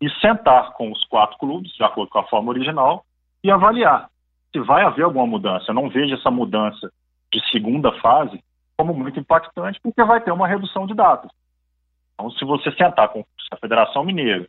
e 0.00 0.08
sentar 0.18 0.72
com 0.72 0.90
os 0.90 1.04
quatro 1.04 1.36
clubes, 1.36 1.74
de 1.74 1.84
acordo 1.84 2.08
com 2.08 2.20
a 2.20 2.26
forma 2.26 2.48
original, 2.48 3.04
e 3.44 3.50
avaliar 3.50 4.08
se 4.50 4.60
vai 4.60 4.82
haver 4.82 5.02
alguma 5.02 5.26
mudança. 5.26 5.66
Eu 5.68 5.74
não 5.74 5.90
vejo 5.90 6.14
essa 6.14 6.30
mudança 6.30 6.90
de 7.30 7.50
segunda 7.50 7.92
fase 8.00 8.42
como 8.78 8.94
muito 8.94 9.20
impactante, 9.20 9.78
porque 9.82 10.02
vai 10.04 10.22
ter 10.22 10.32
uma 10.32 10.48
redução 10.48 10.86
de 10.86 10.94
datas. 10.94 11.30
Então, 12.18 12.30
se 12.32 12.44
você 12.44 12.72
sentar 12.72 13.08
com 13.10 13.24
a 13.52 13.56
Federação 13.56 14.04
Mineira, 14.04 14.48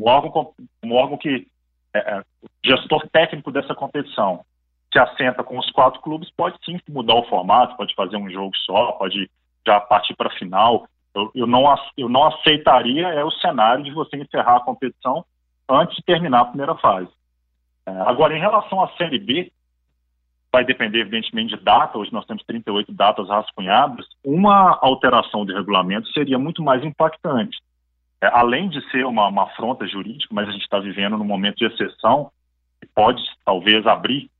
um 0.00 0.08
órgão, 0.08 0.52
um 0.84 0.92
órgão 0.92 1.16
que 1.16 1.46
é, 1.94 1.98
é, 1.98 2.22
gestor 2.64 3.06
técnico 3.12 3.52
dessa 3.52 3.72
competição, 3.72 4.44
se 4.92 4.98
assenta 4.98 5.44
com 5.44 5.56
os 5.56 5.70
quatro 5.70 6.00
clubes, 6.00 6.28
pode 6.36 6.58
sim 6.64 6.76
mudar 6.88 7.14
o 7.14 7.28
formato, 7.28 7.76
pode 7.76 7.94
fazer 7.94 8.16
um 8.16 8.28
jogo 8.28 8.54
só, 8.56 8.92
pode 8.92 9.30
já 9.64 9.78
partir 9.80 10.16
para 10.16 10.28
a 10.28 10.36
final. 10.36 10.88
Eu, 11.14 11.30
eu, 11.34 11.46
não, 11.46 11.72
eu 11.96 12.08
não 12.08 12.24
aceitaria 12.24 13.06
é 13.08 13.24
o 13.24 13.30
cenário 13.30 13.84
de 13.84 13.92
você 13.92 14.16
encerrar 14.16 14.56
a 14.56 14.64
competição 14.64 15.24
antes 15.68 15.96
de 15.96 16.02
terminar 16.02 16.40
a 16.40 16.44
primeira 16.46 16.74
fase. 16.76 17.08
É, 17.86 17.90
agora, 18.00 18.36
em 18.36 18.40
relação 18.40 18.82
à 18.82 18.88
Série 18.96 19.20
B, 19.20 19.52
vai 20.54 20.64
depender, 20.64 21.00
evidentemente, 21.00 21.56
de 21.56 21.64
data. 21.64 21.98
Hoje 21.98 22.12
nós 22.12 22.24
temos 22.26 22.44
38 22.44 22.92
datas 22.92 23.28
rascunhadas. 23.28 24.06
Uma 24.24 24.78
alteração 24.80 25.44
de 25.44 25.52
regulamento 25.52 26.08
seria 26.12 26.38
muito 26.38 26.62
mais 26.62 26.84
impactante. 26.84 27.58
É, 28.22 28.28
além 28.32 28.68
de 28.68 28.80
ser 28.92 29.04
uma, 29.04 29.26
uma 29.26 29.42
afronta 29.42 29.84
jurídica, 29.84 30.32
mas 30.32 30.48
a 30.48 30.52
gente 30.52 30.62
está 30.62 30.78
vivendo 30.78 31.18
num 31.18 31.24
momento 31.24 31.56
de 31.56 31.64
exceção, 31.64 32.30
pode 32.94 33.20
talvez 33.44 33.84
abrir 33.84 34.30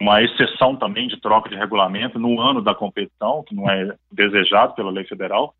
uma 0.00 0.20
exceção 0.20 0.74
também 0.74 1.06
de 1.06 1.20
troca 1.20 1.48
de 1.48 1.54
regulamento 1.54 2.18
no 2.18 2.40
ano 2.40 2.60
da 2.60 2.74
competição, 2.74 3.44
que 3.44 3.54
não 3.54 3.70
é 3.70 3.94
desejado 4.10 4.74
pela 4.74 4.90
lei 4.90 5.04
federal. 5.04 5.54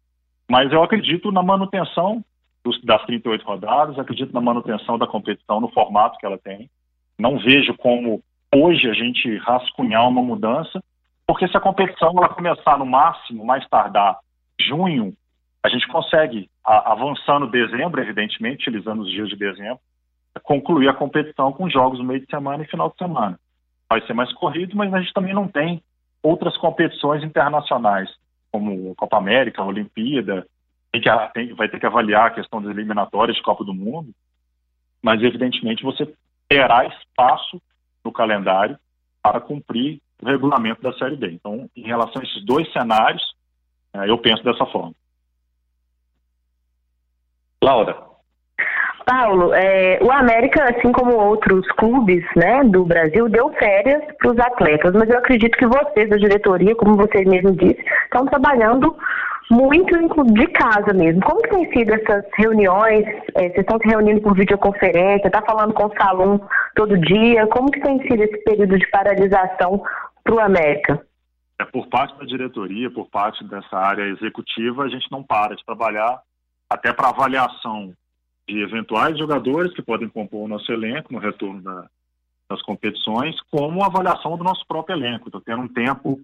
Mas 0.51 0.73
eu 0.73 0.83
acredito 0.83 1.31
na 1.31 1.43
manutenção 1.43 2.25
dos, 2.65 2.83
das 2.83 3.05
38 3.07 3.45
rodadas, 3.45 3.97
acredito 3.97 4.35
na 4.35 4.41
manutenção 4.41 4.99
da 4.99 5.07
competição 5.07 5.61
no 5.61 5.71
formato 5.71 6.19
que 6.19 6.27
ela 6.27 6.37
tem. 6.37 6.69
Não 7.17 7.39
vejo 7.39 7.75
como 7.75 8.21
hoje 8.55 8.89
a 8.89 8.95
gente 8.95 9.37
rascunhar 9.39 10.09
uma 10.09 10.23
mudança, 10.23 10.83
porque 11.27 11.47
se 11.49 11.57
a 11.57 11.61
competição 11.61 12.13
ela 12.17 12.29
começar 12.29 12.79
no 12.79 12.87
máximo, 12.87 13.45
mais 13.45 13.67
tardar, 13.69 14.19
junho, 14.61 15.15
a 15.63 15.69
gente 15.69 15.87
consegue, 15.89 16.51
a, 16.65 16.93
avançando 16.93 17.47
dezembro, 17.47 18.01
evidentemente, 18.01 18.69
utilizando 18.69 19.03
os 19.03 19.11
dias 19.11 19.29
de 19.29 19.37
dezembro, 19.37 19.81
concluir 20.43 20.89
a 20.89 20.95
competição 20.95 21.53
com 21.53 21.69
jogos 21.69 21.99
no 21.99 22.05
meio 22.05 22.21
de 22.21 22.27
semana 22.27 22.63
e 22.63 22.69
final 22.69 22.91
de 22.91 22.97
semana. 22.97 23.39
Vai 23.89 24.05
ser 24.07 24.15
mais 24.15 24.33
corrido, 24.33 24.77
mas 24.77 24.93
a 24.93 25.01
gente 25.01 25.13
também 25.13 25.35
não 25.35 25.49
tem 25.49 25.83
outras 26.23 26.57
competições 26.57 27.23
internacionais, 27.23 28.11
como 28.53 28.95
Copa 28.95 29.17
América, 29.17 29.63
Olimpíada, 29.63 30.47
tem 30.93 31.01
que, 31.01 31.09
tem, 31.33 31.55
vai 31.55 31.69
ter 31.69 31.79
que 31.79 31.87
avaliar 31.87 32.27
a 32.27 32.31
questão 32.31 32.61
das 32.61 32.71
eliminatórias 32.71 33.37
de 33.37 33.43
Copa 33.43 33.65
do 33.65 33.73
Mundo, 33.73 34.11
mas 35.03 35.23
evidentemente 35.23 35.83
você 35.83 36.13
terá 36.49 36.85
espaço 36.85 37.61
no 38.11 38.13
calendário 38.13 38.77
para 39.23 39.41
cumprir 39.41 40.01
o 40.21 40.27
regulamento 40.27 40.83
da 40.83 40.93
Série 40.95 41.17
B. 41.17 41.31
Então, 41.31 41.69
em 41.75 41.83
relação 41.83 42.21
a 42.21 42.25
esses 42.25 42.45
dois 42.45 42.71
cenários, 42.73 43.23
é, 43.95 44.11
eu 44.11 44.19
penso 44.19 44.43
dessa 44.43 44.67
forma. 44.67 44.93
Laura. 47.63 48.11
Paulo, 49.07 49.53
é, 49.55 49.99
o 50.03 50.11
América, 50.13 50.65
assim 50.65 50.93
como 50.93 51.17
outros 51.17 51.67
clubes 51.73 52.25
né, 52.37 52.63
do 52.65 52.85
Brasil, 52.85 53.29
deu 53.29 53.51
férias 53.55 54.03
para 54.19 54.31
os 54.31 54.39
atletas, 54.39 54.93
mas 54.95 55.09
eu 55.09 55.19
acredito 55.19 55.57
que 55.59 55.67
vocês, 55.67 56.09
da 56.09 56.17
diretoria, 56.17 56.77
como 56.77 56.97
você 56.97 57.25
mesmo 57.25 57.53
disse, 57.53 57.83
estão 58.05 58.27
trabalhando 58.27 58.97
muito 59.51 60.25
de 60.33 60.47
casa 60.49 60.95
mesmo. 60.95 61.21
Como 61.23 61.43
que 61.43 61.51
tem 61.51 61.73
sido 61.73 61.93
essas 61.93 62.25
reuniões? 62.37 63.05
É, 63.35 63.49
vocês 63.49 63.59
estão 63.59 63.79
se 63.79 63.89
reunindo 63.89 64.21
por 64.21 64.35
videoconferência, 64.35 65.27
está 65.27 65.43
falando 65.43 65.75
com 65.75 65.87
o 65.87 65.95
Salom 65.97 66.39
todo 66.77 66.97
dia? 66.99 67.47
Como 67.49 67.71
que 67.71 67.81
tem 67.81 68.01
sido 68.03 68.23
esse 68.23 68.39
período 68.45 68.79
de 68.79 68.87
paralisação 68.91 69.83
para 70.23 70.35
o 70.35 70.41
América? 70.41 71.05
É, 71.61 71.65
por 71.65 71.89
parte 71.89 72.17
da 72.19 72.25
diretoria, 72.25 72.91
por 72.91 73.09
parte 73.11 73.45
dessa 73.45 73.77
área 73.77 74.05
executiva, 74.05 74.85
a 74.85 74.89
gente 74.89 75.11
não 75.11 75.23
para 75.23 75.57
de 75.57 75.65
trabalhar 75.65 76.21
até 76.69 76.93
para 76.93 77.09
avaliação 77.09 77.93
de 78.49 78.63
eventuais 78.63 79.19
jogadores 79.19 79.75
que 79.75 79.83
podem 79.83 80.09
compor 80.09 80.45
o 80.45 80.49
nosso 80.49 80.71
elenco 80.73 81.13
no 81.13 81.19
retorno 81.19 81.61
da, 81.61 81.87
das 82.49 82.63
competições, 82.63 83.37
como 83.51 83.85
avaliação 83.85 84.37
do 84.37 84.45
nosso 84.45 84.65
próprio 84.67 84.97
elenco. 84.97 85.29
Estou 85.29 85.41
tendo 85.41 85.63
um 85.63 85.69
tempo 85.69 86.21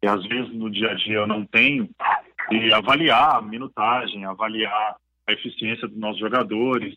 que 0.00 0.08
às 0.08 0.22
vezes 0.26 0.52
no 0.52 0.70
dia 0.70 0.90
a 0.90 0.94
dia 0.94 1.18
eu 1.18 1.26
não 1.26 1.46
tenho, 1.46 1.88
e 2.50 2.72
avaliar 2.72 3.36
a 3.36 3.42
minutagem, 3.42 4.24
avaliar 4.24 4.96
a 5.26 5.32
eficiência 5.32 5.88
dos 5.88 5.96
nossos 5.96 6.18
jogadores, 6.18 6.96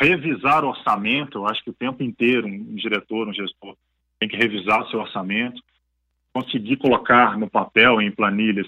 revisar 0.00 0.64
o 0.64 0.68
orçamento. 0.68 1.38
Eu 1.38 1.48
acho 1.48 1.62
que 1.62 1.70
o 1.70 1.74
tempo 1.74 2.02
inteiro 2.02 2.46
um, 2.46 2.74
diretor, 2.74 3.28
um 3.28 3.32
gestor 3.32 3.76
tem 4.18 4.28
que 4.28 4.36
revisar 4.36 4.86
seu 4.88 5.00
orçamento, 5.00 5.60
conseguir 6.32 6.76
colocar 6.76 7.38
no 7.38 7.48
papel, 7.48 8.00
em 8.00 8.10
planilhas, 8.10 8.66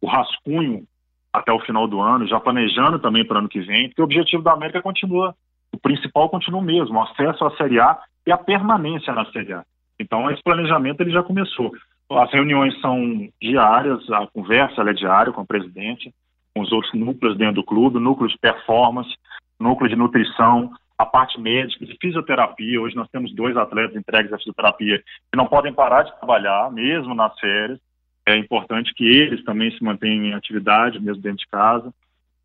o 0.00 0.06
rascunho 0.06 0.86
até 1.32 1.52
o 1.52 1.60
final 1.60 1.86
do 1.86 2.00
ano, 2.00 2.26
já 2.26 2.40
planejando 2.40 2.98
também 2.98 3.24
para 3.24 3.36
o 3.36 3.38
ano 3.38 3.48
que 3.48 3.60
vem, 3.60 3.88
porque 3.88 4.00
o 4.00 4.04
objetivo 4.04 4.42
da 4.42 4.52
América 4.52 4.82
continua, 4.82 5.34
o 5.72 5.78
principal 5.78 6.28
continua 6.28 6.60
o 6.60 6.64
mesmo, 6.64 6.98
o 6.98 7.02
acesso 7.02 7.44
à 7.44 7.56
Série 7.56 7.78
A 7.78 7.98
e 8.26 8.32
a 8.32 8.38
permanência 8.38 9.12
na 9.12 9.24
Série 9.30 9.52
A. 9.52 9.64
Então, 9.98 10.30
esse 10.30 10.42
planejamento 10.42 11.00
ele 11.00 11.10
já 11.10 11.22
começou. 11.22 11.72
As 12.10 12.30
reuniões 12.32 12.78
são 12.80 13.28
diárias, 13.40 14.10
a 14.10 14.26
conversa 14.26 14.80
é 14.82 14.92
diária 14.94 15.32
com 15.32 15.42
o 15.42 15.46
presidente, 15.46 16.12
com 16.54 16.62
os 16.62 16.72
outros 16.72 16.94
núcleos 16.94 17.36
dentro 17.36 17.56
do 17.56 17.64
clube, 17.64 17.98
núcleo 17.98 18.28
de 18.28 18.38
performance, 18.38 19.14
núcleo 19.60 19.90
de 19.90 19.96
nutrição, 19.96 20.72
a 20.96 21.04
parte 21.04 21.38
médica, 21.38 21.84
de 21.84 21.96
fisioterapia. 22.00 22.80
Hoje 22.80 22.96
nós 22.96 23.08
temos 23.10 23.32
dois 23.34 23.56
atletas 23.56 23.94
entregues 23.94 24.32
à 24.32 24.38
fisioterapia 24.38 24.98
que 24.98 25.36
não 25.36 25.46
podem 25.46 25.72
parar 25.72 26.02
de 26.02 26.16
trabalhar, 26.18 26.72
mesmo 26.72 27.14
nas 27.14 27.38
férias. 27.38 27.78
É 28.26 28.36
importante 28.36 28.92
que 28.94 29.04
eles 29.04 29.44
também 29.44 29.70
se 29.70 29.82
mantenham 29.84 30.24
em 30.24 30.34
atividade, 30.34 31.00
mesmo 31.00 31.22
dentro 31.22 31.38
de 31.38 31.46
casa. 31.46 31.92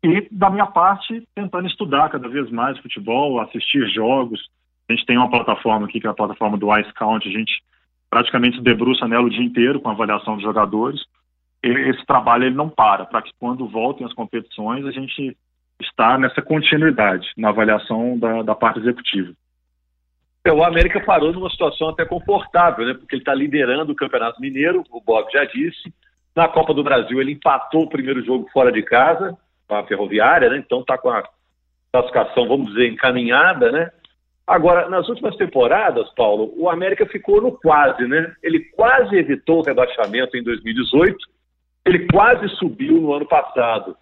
E, 0.02 0.28
da 0.30 0.50
minha 0.50 0.66
parte, 0.66 1.26
tentando 1.34 1.66
estudar 1.66 2.10
cada 2.10 2.28
vez 2.28 2.50
mais 2.50 2.78
futebol, 2.78 3.40
assistir 3.40 3.88
jogos. 3.88 4.46
A 4.88 4.92
gente 4.92 5.06
tem 5.06 5.16
uma 5.16 5.30
plataforma 5.30 5.86
aqui, 5.86 5.98
que 5.98 6.06
é 6.06 6.10
a 6.10 6.14
plataforma 6.14 6.58
do 6.58 6.74
Ice 6.78 6.92
Count. 6.92 7.26
A 7.26 7.32
gente 7.32 7.62
praticamente 8.14 8.62
debruça 8.62 9.08
nela 9.08 9.24
o 9.24 9.30
dia 9.30 9.42
inteiro 9.42 9.80
com 9.80 9.88
a 9.88 9.92
avaliação 9.92 10.34
dos 10.36 10.44
jogadores. 10.44 11.00
Esse 11.60 12.06
trabalho 12.06 12.44
ele 12.44 12.54
não 12.54 12.68
para, 12.68 13.04
para 13.04 13.22
que 13.22 13.32
quando 13.40 13.66
voltem 13.66 14.06
as 14.06 14.12
competições 14.12 14.86
a 14.86 14.92
gente 14.92 15.36
está 15.80 16.16
nessa 16.16 16.40
continuidade 16.40 17.26
na 17.36 17.48
avaliação 17.48 18.16
da, 18.16 18.42
da 18.42 18.54
parte 18.54 18.78
executiva. 18.78 19.32
É, 20.44 20.52
o 20.52 20.62
América 20.62 21.00
parou 21.00 21.32
numa 21.32 21.50
situação 21.50 21.88
até 21.88 22.04
confortável, 22.04 22.86
né? 22.86 22.94
Porque 22.94 23.16
ele 23.16 23.22
está 23.22 23.34
liderando 23.34 23.90
o 23.90 23.96
Campeonato 23.96 24.40
Mineiro, 24.40 24.84
o 24.92 25.00
Bob 25.00 25.28
já 25.32 25.44
disse. 25.46 25.92
Na 26.36 26.46
Copa 26.46 26.72
do 26.72 26.84
Brasil 26.84 27.20
ele 27.20 27.32
empatou 27.32 27.82
o 27.82 27.88
primeiro 27.88 28.24
jogo 28.24 28.48
fora 28.52 28.70
de 28.70 28.82
casa, 28.84 29.36
com 29.66 29.74
a 29.74 29.84
Ferroviária, 29.84 30.50
né? 30.50 30.58
Então 30.58 30.82
está 30.82 30.96
com 30.96 31.10
a 31.10 31.24
classificação, 31.90 32.46
vamos 32.46 32.68
dizer, 32.68 32.92
encaminhada, 32.92 33.72
né? 33.72 33.90
Agora, 34.46 34.90
nas 34.90 35.08
últimas 35.08 35.36
temporadas, 35.36 36.08
Paulo, 36.14 36.52
o 36.56 36.68
América 36.68 37.06
ficou 37.06 37.40
no 37.40 37.52
quase, 37.52 38.06
né? 38.06 38.34
Ele 38.42 38.60
quase 38.60 39.16
evitou 39.16 39.60
o 39.60 39.62
rebaixamento 39.62 40.36
em 40.36 40.42
2018, 40.42 41.16
ele 41.86 42.06
quase 42.08 42.48
subiu 42.56 43.00
no 43.00 43.14
ano 43.14 43.26
passado. 43.26 43.96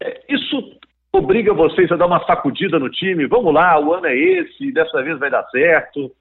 É, 0.00 0.22
isso 0.28 0.78
obriga 1.10 1.54
vocês 1.54 1.90
a 1.90 1.96
dar 1.96 2.06
uma 2.06 2.24
sacudida 2.26 2.78
no 2.78 2.90
time? 2.90 3.26
Vamos 3.26 3.52
lá, 3.52 3.80
o 3.80 3.94
ano 3.94 4.06
é 4.06 4.14
esse, 4.14 4.70
dessa 4.72 5.02
vez 5.02 5.18
vai 5.18 5.30
dar 5.30 5.44
certo. 5.48 6.12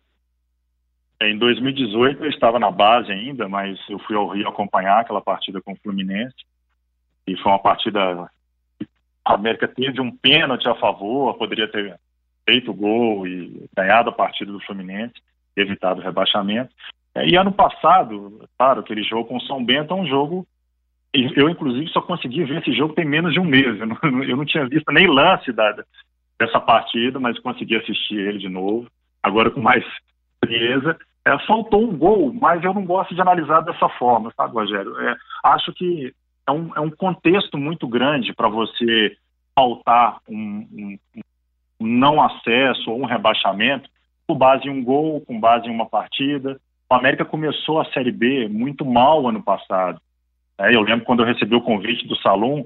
Em 1.22 1.38
2018 1.38 2.24
eu 2.24 2.30
estava 2.30 2.60
na 2.60 2.72
base 2.72 3.12
ainda, 3.12 3.50
mas 3.50 3.78
eu 3.90 4.00
fui 4.00 4.16
ao 4.16 4.30
Rio 4.30 4.48
acompanhar 4.48 5.02
aquela 5.02 5.22
partida 5.22 5.62
com 5.62 5.74
o 5.74 5.78
Fluminense 5.84 6.36
e 7.28 7.36
foi 7.38 7.52
uma 7.52 7.60
partida 7.60 8.30
a 9.26 9.34
América 9.34 9.68
teve 9.68 10.00
um 10.00 10.16
pênalti 10.16 10.70
a 10.70 10.76
favor, 10.76 11.38
poderia 11.38 11.70
ter 11.70 12.00
feito 12.48 12.72
o 12.72 12.74
gol 12.74 13.28
e 13.28 13.68
ganhado 13.76 14.10
a 14.10 14.14
partida 14.14 14.52
do 14.52 14.62
Fluminense, 14.62 15.16
evitado 15.56 16.00
o 16.00 16.04
rebaixamento. 16.04 16.74
E 17.26 17.36
ano 17.36 17.52
passado, 17.52 18.48
claro, 18.58 18.82
aquele 18.82 19.04
jogo 19.04 19.26
com 19.26 19.38
o 19.38 19.42
São 19.42 19.64
Bento 19.64 19.94
é 19.94 19.98
um 19.98 20.06
jogo 20.06 20.48
eu, 21.14 21.50
inclusive, 21.50 21.90
só 21.90 22.02
consegui 22.02 22.44
ver 22.44 22.62
esse 22.62 22.74
jogo 22.74 22.94
tem 22.94 23.06
menos 23.06 23.34
de 23.34 23.40
um 23.40 23.46
mês. 23.46 23.80
Eu 23.80 23.88
não, 23.88 24.24
eu 24.24 24.38
não 24.38 24.46
tinha 24.46 24.68
visto 24.68 24.92
nem 24.92 25.08
lance 25.08 25.52
da, 25.52 25.84
dessa 26.40 26.60
partida, 26.60 27.20
mas 27.20 27.40
consegui 27.40 27.76
assistir 27.76 28.20
ele 28.20 28.38
de 28.38 28.50
novo, 28.50 28.88
agora 29.24 29.50
com 29.50 29.62
mais 29.62 29.84
frieza. 30.44 30.98
É, 31.26 31.38
faltou 31.46 31.84
um 31.84 31.98
gol, 31.98 32.34
mas 32.34 32.64
eu 32.64 32.74
não 32.74 32.86
gosto 32.86 33.14
de 33.14 33.22
analisar 33.22 33.62
dessa 33.62 33.90
forma, 33.90 34.32
sabe, 34.36 34.54
Rogério? 34.54 34.98
É, 35.00 35.16
acho 35.44 35.74
que 35.74 36.14
é 36.48 36.52
um, 36.52 36.72
é 36.76 36.80
um 36.80 36.92
contexto 36.92 37.58
muito 37.58 37.88
grande 37.88 38.34
para 38.34 38.48
você 38.48 39.18
faltar 39.56 40.20
um, 40.30 40.68
um, 40.72 41.00
um 41.16 41.22
não 41.80 42.22
acesso 42.22 42.92
ou 42.92 43.02
um 43.02 43.06
rebaixamento 43.06 43.90
com 44.28 44.36
base 44.36 44.68
em 44.68 44.72
um 44.72 44.84
gol, 44.84 45.22
com 45.22 45.40
base 45.40 45.68
em 45.68 45.72
uma 45.72 45.86
partida. 45.86 46.60
O 46.90 46.96
América 46.96 47.24
começou 47.24 47.80
a 47.80 47.86
Série 47.92 48.12
B 48.12 48.48
muito 48.48 48.86
mal 48.86 49.28
ano 49.28 49.42
passado. 49.42 50.00
É, 50.58 50.76
eu 50.76 50.82
lembro 50.82 51.06
quando 51.06 51.22
eu 51.22 51.26
recebi 51.26 51.56
o 51.56 51.62
convite 51.62 52.08
do 52.08 52.16
Salum, 52.18 52.66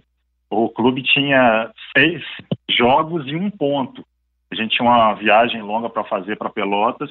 o 0.49 0.69
clube 0.69 1.03
tinha 1.03 1.71
seis 1.95 2.23
jogos 2.69 3.25
e 3.27 3.35
um 3.35 3.49
ponto. 3.49 4.05
A 4.51 4.55
gente 4.55 4.75
tinha 4.75 4.87
uma 4.87 5.13
viagem 5.13 5.61
longa 5.61 5.89
para 5.89 6.03
fazer 6.03 6.37
para 6.37 6.49
Pelotas. 6.49 7.09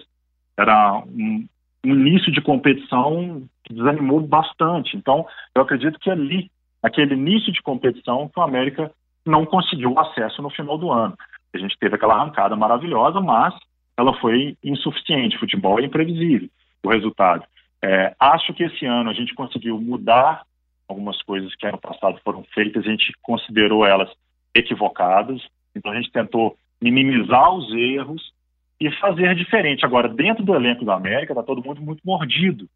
Era 0.57 0.99
um, 0.99 1.47
um, 1.85 1.95
início 1.95 2.31
de 2.31 2.41
competição 2.41 3.43
que 3.65 3.73
desanimou 3.73 4.21
bastante. 4.21 4.97
Então, 4.97 5.27
eu 5.55 5.63
acredito 5.63 5.99
que 5.99 6.11
ali, 6.11 6.51
naquele 6.83 7.15
início 7.15 7.51
de 7.51 7.63
competição, 7.63 8.29
que 8.29 8.39
o 8.39 8.43
América 8.43 8.91
não 9.25 9.47
conseguiu 9.47 9.99
acesso 9.99 10.43
no 10.43 10.51
final 10.51 10.77
do 10.77 10.91
ano. 10.91 11.17
A 11.55 11.59
gente 11.59 11.79
teve 11.79 11.95
aquela 11.95 12.15
arrancada 12.15 12.55
maravilhosa, 12.57 13.21
mas 13.21 13.55
ela 13.97 14.15
foi 14.21 14.57
insuficiente. 14.63 15.39
Futebol 15.39 15.79
é 15.81 15.85
imprevisível, 15.85 16.49
o 16.83 16.89
resultado. 16.89 17.45
É, 17.83 18.15
acho 18.19 18.53
que 18.53 18.65
esse 18.65 18.85
ano 18.85 19.11
a 19.11 19.13
gente 19.13 19.35
conseguiu 19.35 19.81
mudar 19.81 20.43
algumas 20.87 21.21
coisas 21.23 21.55
que 21.55 21.67
ano 21.67 21.79
passado 21.79 22.21
foram 22.25 22.45
feitas, 22.53 22.85
a 22.85 22.91
gente 22.91 23.13
considerou 23.23 23.87
elas 23.87 24.11
equivocadas, 24.55 25.41
então 25.75 25.93
a 25.93 25.95
gente 25.95 26.11
tentou 26.11 26.57
minimizar 26.81 27.53
os 27.53 27.73
erros 27.73 28.33
e 28.81 28.91
fazer 28.93 29.35
diferente. 29.35 29.85
Agora, 29.85 30.09
dentro 30.09 30.43
do 30.43 30.55
elenco 30.55 30.85
da 30.85 30.95
América, 30.95 31.33
está 31.33 31.43
todo 31.43 31.63
mundo 31.63 31.81
muito 31.81 32.01
mordido, 32.05 32.69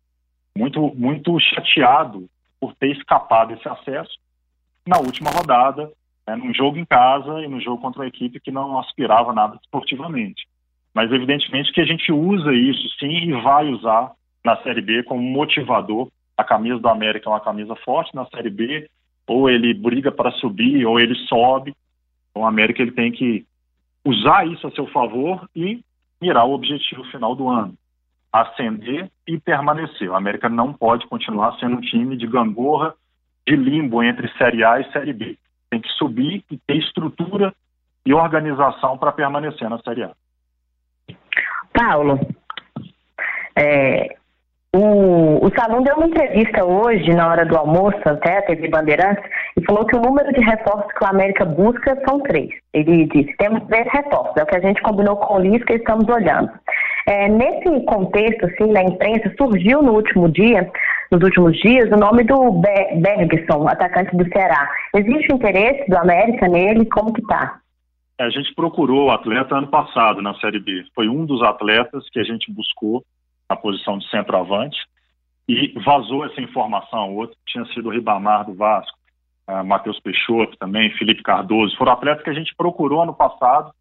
muito, 0.57 0.95
muito 0.95 1.39
chateado 1.41 2.29
por 2.61 2.75
ter 2.75 2.93
escapado 2.93 3.53
esse 3.53 3.69
acesso 3.69 4.17
na 4.87 4.99
última 4.99 5.31
rodada, 5.31 5.91
né, 6.27 6.37
num 6.37 6.53
jogo 6.55 6.79
em 6.79 6.85
casa 6.85 7.41
e 7.43 7.49
no 7.49 7.61
jogo 7.61 7.83
contra 7.83 8.03
uma 8.03 8.09
equipe 8.09 8.41
que 8.41 8.51
não 8.51 8.79
aspirava 8.79 9.33
nada 9.33 9.59
esportivamente. 9.63 10.47
Mas, 10.95 11.11
evidentemente, 11.11 11.73
que 11.73 11.81
a 11.81 11.85
gente 11.85 12.13
usa 12.13 12.53
isso 12.53 12.89
sim 12.99 13.29
e 13.29 13.33
vai 13.43 13.69
usar 13.69 14.13
na 14.45 14.57
Série 14.63 14.81
B 14.81 15.03
como 15.03 15.23
motivador 15.23 16.09
a 16.37 16.43
camisa 16.43 16.79
do 16.79 16.89
América 16.89 17.29
é 17.29 17.33
uma 17.33 17.41
camisa 17.41 17.75
forte 17.77 18.15
na 18.15 18.27
Série 18.27 18.51
B, 18.51 18.89
ou 19.27 19.49
ele 19.49 19.73
briga 19.73 20.11
para 20.11 20.33
subir, 20.33 20.85
ou 20.85 20.99
ele 20.99 21.15
sobe. 21.27 21.75
Então, 22.31 22.43
o 22.43 22.47
América 22.47 22.83
ele 22.83 22.91
tem 22.91 23.13
que 23.13 23.47
usar 24.05 24.47
isso 24.47 24.67
a 24.67 24.71
seu 24.73 24.87
favor 24.89 25.49
e 25.55 25.83
mirar 26.21 26.45
o 26.45 26.53
objetivo 26.53 27.05
final 27.05 27.35
do 27.35 27.49
ano, 27.49 27.75
ascender 28.33 29.11
e 29.27 29.39
permanecer. 29.39 30.11
O 30.11 30.17
América 30.17 30.49
não 30.49 30.73
pode 30.73 31.07
continuar 31.07 31.59
sendo 31.59 31.77
um 31.77 31.81
time 31.81 32.17
de 32.17 32.27
gangorra, 32.27 32.95
de 33.47 33.55
limbo 33.55 34.03
entre 34.03 34.29
Série 34.37 34.65
A 34.65 34.81
e 34.81 34.91
Série 34.93 35.13
B. 35.13 35.39
Tem 35.75 35.81
que 35.81 35.91
subir 35.95 36.45
e 36.53 36.57
ter 36.57 36.77
estrutura 36.77 37.53
e 38.07 38.15
organização 38.15 38.97
para 38.97 39.11
permanecer 39.11 39.69
na 39.69 39.81
Série 39.81 40.05
A. 40.05 40.13
Paulo, 41.73 42.21
é, 43.57 44.15
o, 44.73 45.45
o 45.45 45.51
Salão 45.59 45.83
deu 45.83 45.97
uma 45.97 46.07
entrevista 46.07 46.65
hoje, 46.65 47.13
na 47.13 47.29
hora 47.29 47.45
do 47.45 47.57
almoço, 47.57 47.99
até 48.05 48.39
a 48.39 48.43
TV 48.43 48.69
Bandeirantes, 48.69 49.25
e 49.57 49.65
falou 49.65 49.85
que 49.85 49.97
o 49.97 50.01
número 50.01 50.33
de 50.33 50.41
reforços 50.43 50.93
que 50.93 51.05
o 51.05 51.09
América 51.09 51.45
busca 51.45 52.01
são 52.09 52.21
três. 52.21 52.51
Ele 52.73 53.07
disse: 53.07 53.37
temos 53.37 53.67
três 53.67 53.89
reforços, 53.91 54.37
é 54.37 54.45
o 54.45 54.47
que 54.47 54.57
a 54.57 54.61
gente 54.61 54.81
combinou 54.81 55.17
com 55.17 55.35
o 55.35 55.41
Lisca 55.41 55.73
e 55.73 55.79
estamos 55.79 56.09
olhando. 56.09 56.53
É, 57.07 57.29
nesse 57.29 57.85
contexto, 57.85 58.47
assim, 58.47 58.73
na 58.73 58.83
imprensa, 58.83 59.33
surgiu 59.37 59.83
no 59.83 59.93
último 59.93 60.29
dia, 60.31 60.71
nos 61.11 61.23
últimos 61.23 61.57
dias, 61.59 61.91
o 61.91 61.97
nome 61.97 62.25
do 62.25 62.53
Bergson, 62.53 63.69
atacante 63.69 64.17
do 64.17 64.27
Ceará. 64.29 64.69
Existe 64.95 65.33
interesse 65.33 65.89
do 65.89 65.99
América 65.99 66.49
nele? 66.49 66.87
Como 66.87 67.13
que 67.13 67.23
tá? 67.23 67.61
A 68.19 68.31
gente 68.31 68.55
procurou 68.55 69.09
o 69.09 69.11
atleta 69.11 69.57
ano 69.57 69.67
passado 69.67 70.23
na 70.23 70.35
Série 70.37 70.61
B. 70.61 70.85
Foi 70.95 71.09
um 71.09 71.27
dos 71.27 71.43
atletas 71.43 72.09
que 72.11 72.21
a 72.21 72.25
gente 72.25 72.51
buscou 72.51 73.05
na 73.49 73.57
posição 73.57 73.99
de 73.99 74.09
centroavante, 74.09 74.79
e 75.49 75.79
vazou 75.85 76.25
essa 76.25 76.41
informação. 76.41 77.13
O 77.13 77.17
outro 77.17 77.37
tinha 77.47 77.65
sido 77.67 77.89
o 77.89 77.93
Ribamar 77.93 78.47
do 78.47 78.55
Vasco, 78.55 78.97
uh, 79.49 79.65
Matheus 79.65 80.01
Peixoto 80.01 80.57
também, 80.57 80.91
Felipe 80.97 81.23
Cardoso. 81.23 81.77
Foram 81.77 81.93
atletas 81.93 82.25
que 82.25 82.31
a 82.31 82.35
gente 82.35 82.55
procurou 82.57 83.03
ano 83.03 83.15
passado 83.15 83.73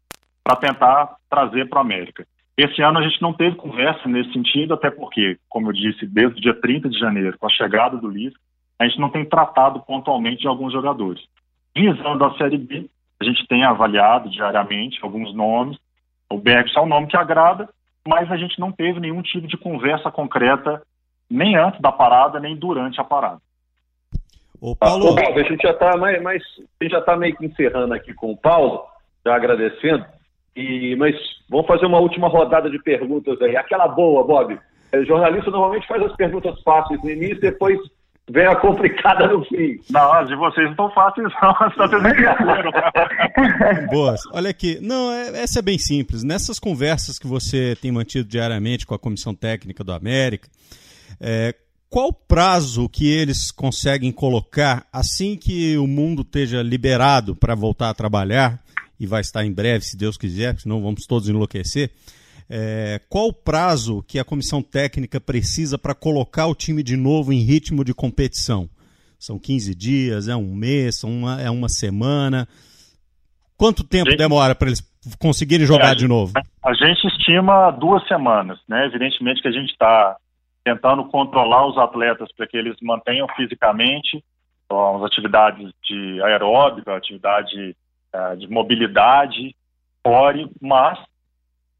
para 0.42 0.56
tentar 0.56 1.16
trazer 1.30 1.68
para 1.68 1.80
a 1.80 1.82
América. 1.82 2.26
Esse 2.56 2.80
ano 2.82 2.98
a 2.98 3.02
gente 3.02 3.20
não 3.20 3.32
teve 3.32 3.56
conversa 3.56 4.08
nesse 4.08 4.32
sentido, 4.32 4.74
até 4.74 4.90
porque, 4.90 5.38
como 5.48 5.68
eu 5.68 5.72
disse, 5.72 6.06
desde 6.06 6.38
o 6.38 6.40
dia 6.40 6.54
30 6.54 6.88
de 6.88 6.98
janeiro, 6.98 7.36
com 7.38 7.46
a 7.46 7.50
chegada 7.50 7.96
do 7.96 8.08
Lisca, 8.08 8.38
a 8.78 8.86
gente 8.86 9.00
não 9.00 9.10
tem 9.10 9.24
tratado 9.24 9.80
pontualmente 9.80 10.42
de 10.42 10.48
alguns 10.48 10.72
jogadores. 10.72 11.22
Visando 11.74 12.24
a 12.24 12.36
Série 12.36 12.58
B, 12.58 12.88
a 13.20 13.24
gente 13.24 13.46
tem 13.48 13.64
avaliado 13.64 14.30
diariamente 14.30 15.00
alguns 15.02 15.34
nomes. 15.34 15.76
O 16.30 16.38
Bergson 16.38 16.80
é 16.80 16.82
um 16.82 16.86
nome 16.86 17.06
que 17.08 17.16
agrada, 17.16 17.68
mas 18.06 18.30
a 18.30 18.36
gente 18.36 18.58
não 18.60 18.70
teve 18.70 19.00
nenhum 19.00 19.22
tipo 19.22 19.46
de 19.48 19.56
conversa 19.56 20.10
concreta, 20.10 20.82
nem 21.28 21.56
antes 21.56 21.80
da 21.80 21.90
parada, 21.90 22.38
nem 22.38 22.56
durante 22.56 23.00
a 23.00 23.04
parada. 23.04 23.40
Ô, 24.60 24.76
Paulo... 24.76 25.10
Ah, 25.10 25.22
Paulo, 25.22 25.40
a 25.40 25.42
gente 25.42 25.62
já 25.62 25.70
está 25.70 25.96
mais, 25.96 26.22
mais, 26.22 26.42
a 26.80 26.84
gente 26.84 26.92
já 26.92 27.00
tá 27.00 27.16
meio 27.16 27.36
que 27.36 27.46
encerrando 27.46 27.94
aqui 27.94 28.14
com 28.14 28.30
o 28.30 28.36
Paulo, 28.36 28.84
já 29.24 29.34
agradecendo. 29.34 30.04
E, 30.56 30.94
mas 30.96 31.14
vamos 31.48 31.66
fazer 31.66 31.86
uma 31.86 31.98
última 31.98 32.28
rodada 32.28 32.70
de 32.70 32.80
perguntas 32.82 33.40
aí. 33.42 33.56
Aquela 33.56 33.88
boa, 33.88 34.24
Bob. 34.24 34.54
O 34.54 34.58
é, 34.92 35.04
jornalista 35.04 35.50
normalmente 35.50 35.86
faz 35.86 36.02
as 36.02 36.14
perguntas 36.14 36.60
fáceis 36.62 37.02
no 37.02 37.10
início, 37.10 37.40
depois 37.40 37.78
vem 38.30 38.46
a 38.46 38.56
complicada 38.56 39.26
no 39.26 39.44
fim. 39.44 39.78
Não, 39.90 40.12
as 40.12 40.28
de 40.28 40.36
vocês 40.36 40.64
não 40.64 40.70
estão 40.70 40.90
fáceis, 40.90 41.28
não. 41.42 41.52
Boas. 43.90 44.20
Olha 44.32 44.50
aqui. 44.50 44.78
Não, 44.80 45.12
é, 45.12 45.42
essa 45.42 45.58
é 45.58 45.62
bem 45.62 45.78
simples. 45.78 46.22
Nessas 46.22 46.58
conversas 46.58 47.18
que 47.18 47.26
você 47.26 47.76
tem 47.80 47.90
mantido 47.90 48.28
diariamente 48.28 48.86
com 48.86 48.94
a 48.94 48.98
Comissão 48.98 49.34
Técnica 49.34 49.82
do 49.82 49.92
América, 49.92 50.48
é, 51.20 51.54
qual 51.90 52.12
prazo 52.12 52.88
que 52.88 53.08
eles 53.08 53.50
conseguem 53.50 54.10
colocar 54.10 54.86
assim 54.92 55.36
que 55.36 55.76
o 55.76 55.86
mundo 55.86 56.22
esteja 56.22 56.62
liberado 56.62 57.36
para 57.36 57.54
voltar 57.54 57.90
a 57.90 57.94
trabalhar? 57.94 58.60
E 58.98 59.06
vai 59.06 59.20
estar 59.20 59.44
em 59.44 59.52
breve, 59.52 59.84
se 59.84 59.96
Deus 59.96 60.16
quiser, 60.16 60.58
senão 60.58 60.82
vamos 60.82 61.06
todos 61.06 61.28
enlouquecer. 61.28 61.90
É, 62.48 63.00
qual 63.08 63.28
o 63.28 63.32
prazo 63.32 64.02
que 64.06 64.18
a 64.18 64.24
comissão 64.24 64.62
técnica 64.62 65.20
precisa 65.20 65.78
para 65.78 65.94
colocar 65.94 66.46
o 66.46 66.54
time 66.54 66.82
de 66.82 66.96
novo 66.96 67.32
em 67.32 67.40
ritmo 67.40 67.84
de 67.84 67.94
competição? 67.94 68.68
São 69.18 69.38
15 69.38 69.74
dias, 69.74 70.28
é 70.28 70.36
um 70.36 70.54
mês, 70.54 71.02
uma, 71.02 71.40
é 71.40 71.50
uma 71.50 71.68
semana? 71.68 72.46
Quanto 73.56 73.82
tempo 73.82 74.10
gente, 74.10 74.18
demora 74.18 74.54
para 74.54 74.68
eles 74.68 74.82
conseguirem 75.18 75.66
jogar 75.66 75.92
é, 75.92 75.94
de 75.94 76.06
novo? 76.06 76.32
A 76.62 76.74
gente 76.74 77.06
estima 77.06 77.70
duas 77.70 78.06
semanas, 78.06 78.58
né? 78.68 78.86
Evidentemente 78.86 79.40
que 79.40 79.48
a 79.48 79.52
gente 79.52 79.70
está 79.70 80.16
tentando 80.64 81.04
controlar 81.04 81.66
os 81.66 81.78
atletas 81.78 82.28
para 82.36 82.46
que 82.46 82.56
eles 82.56 82.74
mantenham 82.82 83.26
fisicamente 83.36 84.22
as 84.70 85.02
atividades 85.02 85.70
de 85.88 86.22
aeróbica, 86.22 86.96
atividade 86.96 87.76
de 88.36 88.48
mobilidade, 88.48 89.54
core, 90.02 90.48
mas 90.60 90.98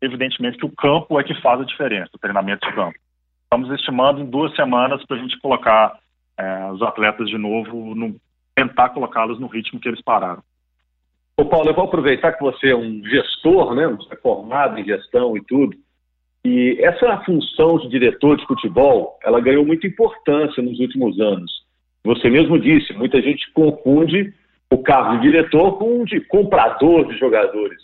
evidentemente 0.01 0.59
que 0.59 0.67
o 0.67 0.75
campo 0.75 1.19
é 1.19 1.25
que 1.25 1.41
faz 1.41 1.61
a 1.61 1.65
diferença, 1.65 2.11
o 2.15 2.19
treinamento 2.19 2.67
de 2.69 2.75
campo. 2.75 2.99
Estamos 3.45 3.71
estimando 3.71 4.21
em 4.21 4.27
duas 4.27 4.55
semanas 4.55 5.05
para 5.07 5.17
a 5.17 5.21
gente 5.21 5.39
colocar 5.41 5.99
é, 6.37 6.71
os 6.73 6.83
atletas 6.83 7.29
de 7.29 7.39
novo, 7.39 7.95
no, 7.95 8.17
tentar 8.55 8.91
colocá-los 8.91 9.39
no 9.39 9.47
ritmo 9.47 9.81
que 9.81 9.89
eles 9.89 10.03
pararam. 10.03 10.43
Ô 11.37 11.45
Paulo, 11.45 11.69
eu 11.69 11.75
vou 11.75 11.85
aproveitar 11.85 12.33
que 12.33 12.43
você 12.43 12.71
é 12.71 12.77
um 12.77 13.03
gestor, 13.05 13.75
né? 13.75 13.87
Você 13.89 14.15
é 14.15 14.17
formado 14.17 14.79
em 14.79 14.85
gestão 14.85 15.37
e 15.37 15.45
tudo. 15.45 15.77
E 16.45 16.79
essa 16.81 17.17
função 17.25 17.79
de 17.79 17.89
diretor 17.89 18.37
de 18.37 18.47
futebol, 18.47 19.19
ela 19.25 19.41
ganhou 19.41 19.65
muita 19.65 19.87
importância 19.87 20.63
nos 20.63 20.79
últimos 20.79 21.19
anos. 21.19 21.65
Você 22.05 22.29
mesmo 22.29 22.59
disse, 22.59 22.93
muita 22.93 23.21
gente 23.21 23.51
confunde 23.53 24.33
o 24.71 24.83
cargo 24.83 25.17
de 25.17 25.23
diretor 25.23 25.79
com 25.79 26.03
o 26.03 26.05
de 26.05 26.21
comprador 26.21 27.07
de 27.07 27.19
jogadores. 27.19 27.81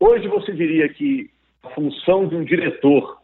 Hoje 0.00 0.28
você 0.28 0.52
diria 0.52 0.88
que 0.88 1.30
a 1.62 1.70
função 1.70 2.26
de 2.26 2.36
um 2.36 2.44
diretor 2.44 3.18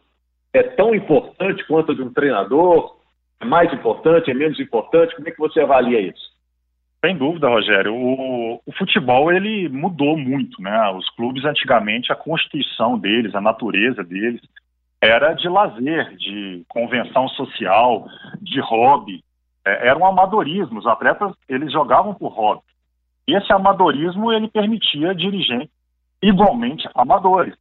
é 0.53 0.63
tão 0.63 0.93
importante 0.93 1.65
quanto 1.67 1.91
a 1.91 1.95
de 1.95 2.01
um 2.01 2.13
treinador? 2.13 2.97
É 3.39 3.45
mais 3.45 3.71
importante, 3.73 4.29
é 4.29 4.33
menos 4.33 4.59
importante? 4.59 5.15
Como 5.15 5.27
é 5.27 5.31
que 5.31 5.39
você 5.39 5.59
avalia 5.61 5.99
isso? 5.99 6.31
Sem 7.03 7.17
dúvida, 7.17 7.49
Rogério. 7.49 7.95
O, 7.95 8.61
o, 8.63 8.71
futebol 8.77 9.31
ele 9.31 9.67
mudou 9.69 10.15
muito, 10.15 10.61
né? 10.61 10.91
Os 10.91 11.09
clubes 11.11 11.43
antigamente, 11.43 12.11
a 12.11 12.15
constituição 12.15 12.97
deles, 12.97 13.33
a 13.33 13.41
natureza 13.41 14.03
deles, 14.03 14.41
era 15.01 15.33
de 15.33 15.49
lazer, 15.49 16.15
de 16.15 16.63
convenção 16.67 17.27
social, 17.29 18.07
de 18.39 18.59
hobby. 18.59 19.23
É, 19.65 19.87
era 19.87 19.97
um 19.97 20.05
amadorismo. 20.05 20.77
Os 20.77 20.85
atletas 20.85 21.33
eles 21.49 21.71
jogavam 21.71 22.13
por 22.13 22.29
hobby. 22.33 22.61
Esse 23.35 23.51
amadorismo 23.53 24.31
ele 24.31 24.47
permitia 24.47 25.13
dirigentes 25.15 25.71
igualmente 26.21 26.87
amadores 26.93 27.55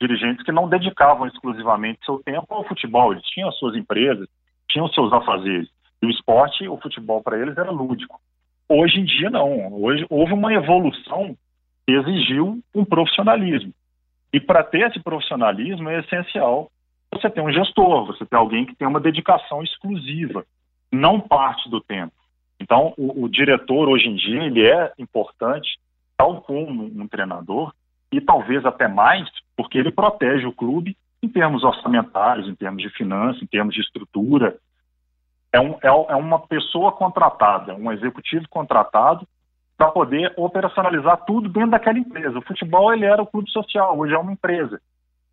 dirigentes 0.00 0.44
que 0.44 0.52
não 0.52 0.68
dedicavam 0.68 1.26
exclusivamente 1.26 2.04
seu 2.04 2.18
tempo 2.22 2.46
ao 2.50 2.64
futebol. 2.64 3.12
Eles 3.12 3.24
tinham 3.24 3.50
suas 3.52 3.74
empresas, 3.74 4.28
tinham 4.68 4.88
seus 4.88 5.12
afazeres. 5.12 5.68
E 6.02 6.06
o 6.06 6.10
esporte, 6.10 6.68
o 6.68 6.76
futebol 6.76 7.22
para 7.22 7.38
eles 7.38 7.56
era 7.56 7.70
lúdico. 7.70 8.20
Hoje 8.68 9.00
em 9.00 9.04
dia, 9.04 9.30
não. 9.30 9.72
Hoje 9.82 10.06
houve 10.10 10.34
uma 10.34 10.52
evolução 10.52 11.36
que 11.86 11.92
exigiu 11.92 12.60
um 12.74 12.84
profissionalismo. 12.84 13.72
E 14.32 14.40
para 14.40 14.62
ter 14.62 14.90
esse 14.90 15.00
profissionalismo 15.00 15.88
é 15.88 16.00
essencial 16.00 16.70
você 17.12 17.30
ter 17.30 17.40
um 17.40 17.52
gestor, 17.52 18.06
você 18.06 18.26
ter 18.26 18.36
alguém 18.36 18.66
que 18.66 18.74
tem 18.74 18.86
uma 18.86 19.00
dedicação 19.00 19.62
exclusiva, 19.62 20.44
não 20.92 21.18
parte 21.18 21.70
do 21.70 21.80
tempo. 21.80 22.12
Então, 22.60 22.94
o, 22.96 23.24
o 23.24 23.28
diretor 23.28 23.88
hoje 23.88 24.08
em 24.08 24.14
dia 24.14 24.44
ele 24.44 24.66
é 24.66 24.92
importante, 24.98 25.78
tal 26.16 26.40
como 26.40 26.84
um 26.84 27.06
treinador, 27.08 27.72
e 28.10 28.20
talvez 28.20 28.64
até 28.64 28.88
mais, 28.88 29.28
porque 29.56 29.78
ele 29.78 29.90
protege 29.90 30.46
o 30.46 30.52
clube 30.52 30.96
em 31.22 31.28
termos 31.28 31.64
orçamentários, 31.64 32.48
em 32.48 32.54
termos 32.54 32.82
de 32.82 32.90
finanças, 32.90 33.42
em 33.42 33.46
termos 33.46 33.74
de 33.74 33.80
estrutura. 33.80 34.56
É, 35.52 35.60
um, 35.60 35.72
é, 35.82 35.88
é 35.88 36.16
uma 36.16 36.38
pessoa 36.38 36.92
contratada, 36.92 37.74
um 37.74 37.90
executivo 37.90 38.48
contratado 38.48 39.26
para 39.76 39.90
poder 39.90 40.32
operacionalizar 40.36 41.24
tudo 41.26 41.48
dentro 41.48 41.70
daquela 41.70 41.98
empresa. 41.98 42.38
O 42.38 42.42
futebol 42.42 42.92
ele 42.92 43.04
era 43.04 43.22
o 43.22 43.26
clube 43.26 43.50
social, 43.50 43.98
hoje 43.98 44.14
é 44.14 44.18
uma 44.18 44.32
empresa. 44.32 44.80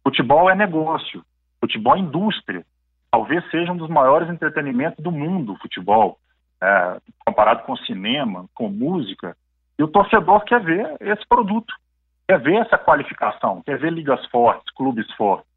Futebol 0.04 0.50
é 0.50 0.56
negócio, 0.56 1.24
futebol 1.62 1.96
é 1.96 2.00
indústria. 2.00 2.66
Talvez 3.10 3.50
seja 3.52 3.72
um 3.72 3.78
dos 3.78 3.90
maiores 3.90 4.30
entretenimentos 4.30 5.02
do 5.02 5.12
mundo, 5.12 5.54
o 5.54 5.58
futebol, 5.60 6.18
é, 6.64 6.98
comparado 7.26 7.64
com 7.64 7.76
cinema, 7.78 8.46
com 8.54 8.70
música. 8.70 9.36
E 9.78 9.84
o 9.84 9.88
torcedor 9.88 10.44
quer 10.44 10.62
ver 10.62 10.96
esse 11.02 11.28
produto 11.28 11.74
quer 12.28 12.40
ver 12.40 12.56
essa 12.56 12.78
qualificação, 12.78 13.62
quer 13.62 13.78
ver 13.78 13.92
ligas 13.92 14.26
fortes, 14.28 14.74
clubes 14.76 15.10
fortes. 15.14 15.48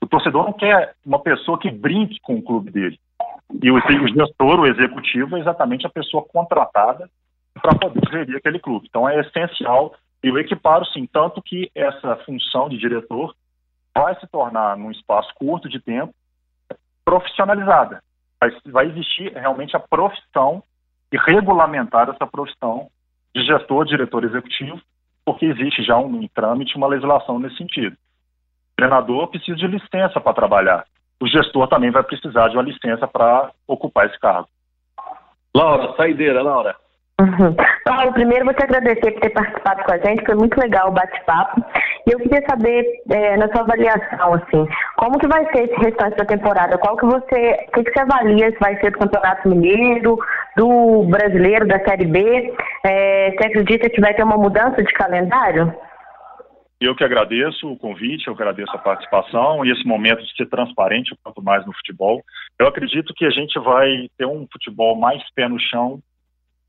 O 0.00 0.06
torcedor 0.06 0.44
não 0.44 0.52
quer 0.52 0.94
uma 1.04 1.18
pessoa 1.18 1.58
que 1.58 1.70
brinque 1.70 2.20
com 2.20 2.36
o 2.36 2.42
clube 2.42 2.70
dele. 2.70 2.98
E 3.62 3.70
o, 3.70 3.76
o 3.76 4.08
gestor, 4.08 4.60
o 4.60 4.66
executivo, 4.66 5.36
é 5.36 5.40
exatamente 5.40 5.86
a 5.86 5.90
pessoa 5.90 6.24
contratada 6.24 7.08
para 7.60 7.74
poder 7.74 8.00
gerir 8.10 8.36
aquele 8.36 8.58
clube. 8.58 8.86
Então 8.88 9.08
é 9.08 9.20
essencial, 9.20 9.94
e 10.22 10.28
eu 10.28 10.38
equiparo 10.38 10.84
sim, 10.86 11.06
tanto 11.06 11.42
que 11.42 11.70
essa 11.74 12.16
função 12.24 12.68
de 12.68 12.78
diretor 12.78 13.34
vai 13.96 14.14
se 14.20 14.26
tornar, 14.28 14.76
num 14.76 14.90
espaço 14.90 15.32
curto 15.34 15.68
de 15.68 15.80
tempo, 15.80 16.14
profissionalizada. 17.04 18.02
Vai, 18.40 18.50
vai 18.66 18.86
existir 18.86 19.32
realmente 19.32 19.76
a 19.76 19.80
profissão 19.80 20.62
e 21.12 21.16
regulamentar 21.16 22.08
essa 22.08 22.26
profissão 22.26 22.88
de 23.34 23.44
gestor, 23.44 23.84
diretor 23.84 24.24
executivo, 24.24 24.80
porque 25.24 25.46
existe 25.46 25.82
já 25.82 25.96
um, 25.98 26.22
em 26.22 26.28
trâmite 26.28 26.76
uma 26.76 26.86
legislação 26.86 27.38
nesse 27.38 27.56
sentido. 27.56 27.94
O 27.94 28.76
treinador 28.76 29.28
precisa 29.28 29.56
de 29.56 29.66
licença 29.66 30.20
para 30.20 30.34
trabalhar. 30.34 30.86
O 31.20 31.26
gestor 31.26 31.66
também 31.68 31.90
vai 31.90 32.02
precisar 32.02 32.48
de 32.48 32.56
uma 32.56 32.62
licença 32.62 33.06
para 33.06 33.50
ocupar 33.66 34.06
esse 34.06 34.18
cargo. 34.20 34.48
Laura, 35.54 35.94
saideira, 35.96 36.42
Laura. 36.42 36.76
Uhum. 37.20 37.52
Paulo, 37.84 38.12
primeiro 38.12 38.44
vou 38.44 38.54
te 38.54 38.62
agradecer 38.62 39.10
por 39.10 39.20
ter 39.20 39.30
participado 39.30 39.82
com 39.82 39.92
a 39.92 39.98
gente, 39.98 40.24
foi 40.24 40.36
muito 40.36 40.56
legal 40.56 40.88
o 40.88 40.92
bate-papo. 40.92 41.64
E 42.06 42.12
eu 42.12 42.18
queria 42.20 42.40
saber, 42.48 42.84
é, 43.10 43.36
na 43.36 43.48
sua 43.48 43.62
avaliação, 43.62 44.34
assim, 44.34 44.68
como 44.96 45.18
que 45.18 45.26
vai 45.26 45.44
ser 45.52 45.64
esse 45.64 45.74
restante 45.82 46.16
da 46.16 46.24
temporada? 46.24 46.78
Qual 46.78 46.96
que 46.96 47.06
você, 47.06 47.66
o 47.68 47.72
que, 47.72 47.84
que 47.84 47.92
você 47.92 48.00
avalia 48.00 48.50
se 48.52 48.58
vai 48.60 48.78
ser 48.78 48.92
do 48.92 48.98
Campeonato 49.00 49.48
Mineiro, 49.48 50.16
do 50.56 51.04
Brasileiro, 51.10 51.66
da 51.66 51.80
Série 51.80 52.06
B? 52.06 52.54
É, 52.84 53.32
você 53.32 53.48
acredita 53.48 53.90
que 53.90 54.00
vai 54.00 54.14
ter 54.14 54.22
uma 54.22 54.36
mudança 54.36 54.80
de 54.80 54.92
calendário? 54.92 55.74
Eu 56.80 56.94
que 56.94 57.02
agradeço 57.02 57.68
o 57.68 57.76
convite, 57.76 58.28
eu 58.28 58.34
agradeço 58.34 58.70
a 58.72 58.78
participação 58.78 59.64
e 59.64 59.72
esse 59.72 59.84
momento 59.84 60.22
de 60.22 60.36
ser 60.36 60.46
transparente, 60.46 61.16
quanto 61.24 61.42
mais 61.42 61.66
no 61.66 61.72
futebol. 61.72 62.22
Eu 62.56 62.68
acredito 62.68 63.12
que 63.14 63.26
a 63.26 63.30
gente 63.30 63.58
vai 63.58 64.08
ter 64.16 64.26
um 64.26 64.46
futebol 64.52 64.96
mais 64.96 65.20
pé 65.34 65.48
no 65.48 65.58
chão 65.58 65.98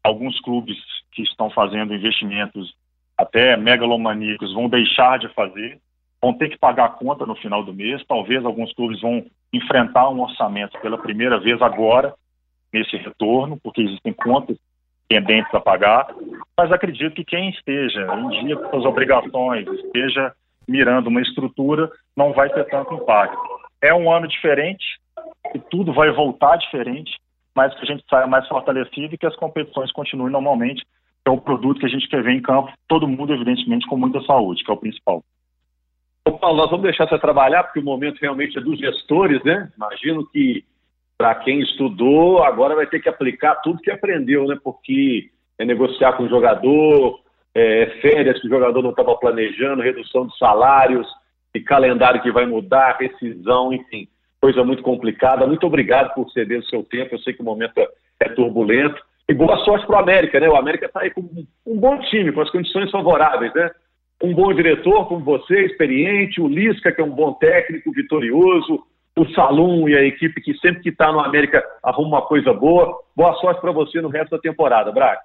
alguns 0.04 0.40
clubes 0.42 0.78
que 1.12 1.22
estão 1.24 1.50
fazendo 1.50 1.94
investimentos 1.94 2.74
até 3.18 3.58
megalomaníacos 3.58 4.54
vão 4.54 4.70
deixar 4.70 5.20
de 5.20 5.28
fazer, 5.34 5.80
vão 6.22 6.34
ter 6.34 6.50
que 6.50 6.58
pagar 6.58 6.86
a 6.86 6.90
conta 6.90 7.26
no 7.26 7.36
final 7.36 7.64
do 7.64 7.74
mês. 7.74 8.04
Talvez 8.08 8.44
alguns 8.46 8.74
clubes 8.74 9.02
vão 9.02 9.26
enfrentar 9.52 10.10
um 10.10 10.22
orçamento 10.22 10.80
pela 10.80 10.98
primeira 10.98 11.40
vez 11.40 11.62
agora, 11.62 12.14
nesse 12.72 12.96
retorno, 12.98 13.60
porque 13.62 13.82
existem 13.82 14.14
contas 14.14 14.58
pendentes 15.08 15.54
a 15.54 15.60
pagar. 15.60 16.08
Mas 16.58 16.72
acredito 16.72 17.16
que 17.16 17.26
quem 17.26 17.50
esteja 17.50 18.06
em 18.16 18.46
dia 18.46 18.56
com 18.56 18.70
suas 18.70 18.86
obrigações, 18.86 19.68
esteja 19.68 20.34
mirando 20.68 21.08
uma 21.08 21.22
estrutura, 21.22 21.90
não 22.16 22.32
vai 22.32 22.50
ter 22.50 22.64
tanto 22.66 22.94
impacto. 22.94 23.38
É 23.82 23.94
um 23.94 24.12
ano 24.12 24.28
diferente 24.28 25.00
e 25.54 25.60
tudo 25.60 25.92
vai 25.92 26.12
voltar 26.12 26.58
diferente 26.58 27.18
mas 27.60 27.76
que 27.76 27.84
a 27.84 27.86
gente 27.86 28.06
saia 28.10 28.26
mais 28.26 28.48
fortalecido 28.48 29.14
e 29.14 29.18
que 29.18 29.26
as 29.26 29.36
competições 29.36 29.92
continuem 29.92 30.32
normalmente, 30.32 30.82
que 30.82 31.30
é 31.30 31.30
o 31.30 31.42
produto 31.42 31.82
que 31.82 31.86
a 31.86 31.90
gente 31.90 32.08
quer 32.08 32.24
ver 32.24 32.32
em 32.32 32.42
campo, 32.42 32.72
todo 32.88 33.06
mundo, 33.06 33.34
evidentemente, 33.34 33.86
com 33.86 33.98
muita 33.98 34.22
saúde, 34.22 34.64
que 34.64 34.72
é 34.72 34.74
o 34.74 34.78
principal. 34.78 35.22
Ô 36.26 36.32
Paulo, 36.38 36.56
nós 36.56 36.70
vamos 36.70 36.84
deixar 36.84 37.06
você 37.06 37.20
trabalhar, 37.20 37.64
porque 37.64 37.82
o 37.82 37.84
momento 37.84 38.18
realmente 38.22 38.58
é 38.58 38.62
dos 38.62 38.80
gestores, 38.80 39.44
né? 39.44 39.70
Imagino 39.76 40.26
que 40.28 40.64
para 41.18 41.36
quem 41.36 41.60
estudou, 41.60 42.42
agora 42.44 42.76
vai 42.76 42.88
ter 42.88 43.02
que 43.02 43.10
aplicar 43.10 43.56
tudo 43.56 43.82
que 43.82 43.92
aprendeu, 43.92 44.48
né? 44.48 44.58
Porque 44.64 45.30
é 45.58 45.66
negociar 45.66 46.14
com 46.14 46.24
o 46.24 46.30
jogador, 46.30 47.20
é, 47.54 47.88
férias 48.02 48.40
que 48.40 48.48
o 48.48 48.50
jogador 48.50 48.82
não 48.82 48.92
estava 48.92 49.18
planejando, 49.18 49.82
redução 49.82 50.28
de 50.28 50.38
salários, 50.38 51.06
e 51.54 51.60
calendário 51.60 52.22
que 52.22 52.32
vai 52.32 52.46
mudar, 52.46 52.96
rescisão, 52.98 53.74
enfim, 53.74 54.08
coisa 54.42 54.64
muito 54.64 54.84
complicada. 54.84 55.46
Muito 55.46 55.66
obrigado 55.66 56.14
por 56.14 56.30
ceder 56.32 56.60
o 56.60 56.66
seu 56.66 56.84
tempo. 56.84 57.16
Eu 57.16 57.20
sei 57.20 57.34
que 57.34 57.42
o 57.42 57.46
momento 57.46 57.78
é, 57.78 57.88
é 58.22 58.30
turbulento. 58.30 59.02
E 59.28 59.34
boa 59.34 59.58
sorte 59.58 59.86
para 59.86 59.98
o 59.98 60.00
América, 60.00 60.40
né? 60.40 60.50
O 60.50 60.56
América 60.56 60.88
está 60.88 61.02
aí 61.02 61.12
com 61.12 61.22
um 61.66 61.80
bom 61.80 62.00
time, 62.00 62.32
com 62.32 62.42
as 62.42 62.50
condições 62.50 62.90
favoráveis, 62.90 63.54
né? 63.54 63.70
Um 64.24 64.34
bom 64.34 64.52
diretor 64.54 65.08
como 65.08 65.24
você, 65.24 65.66
experiente, 65.66 66.42
o 66.42 66.48
Lisca, 66.48 66.92
que 66.92 67.00
é 67.00 67.04
um 67.04 67.12
bom 67.12 67.34
técnico, 67.34 67.92
vitorioso, 67.92 68.84
o 69.16 69.30
Salum 69.34 69.88
e 69.88 69.96
a 69.96 70.02
equipe 70.04 70.42
que 70.42 70.54
sempre 70.56 70.82
que 70.82 70.90
está 70.90 71.12
no 71.12 71.20
América 71.20 71.64
arruma 71.84 72.18
uma 72.18 72.22
coisa 72.22 72.54
boa. 72.54 73.00
Boa 73.16 73.34
sorte 73.36 73.62
para 73.62 73.72
você 73.72 74.02
no 74.02 74.10
resto 74.10 74.32
da 74.32 74.40
temporada, 74.40 74.92
Braga. 74.92 75.20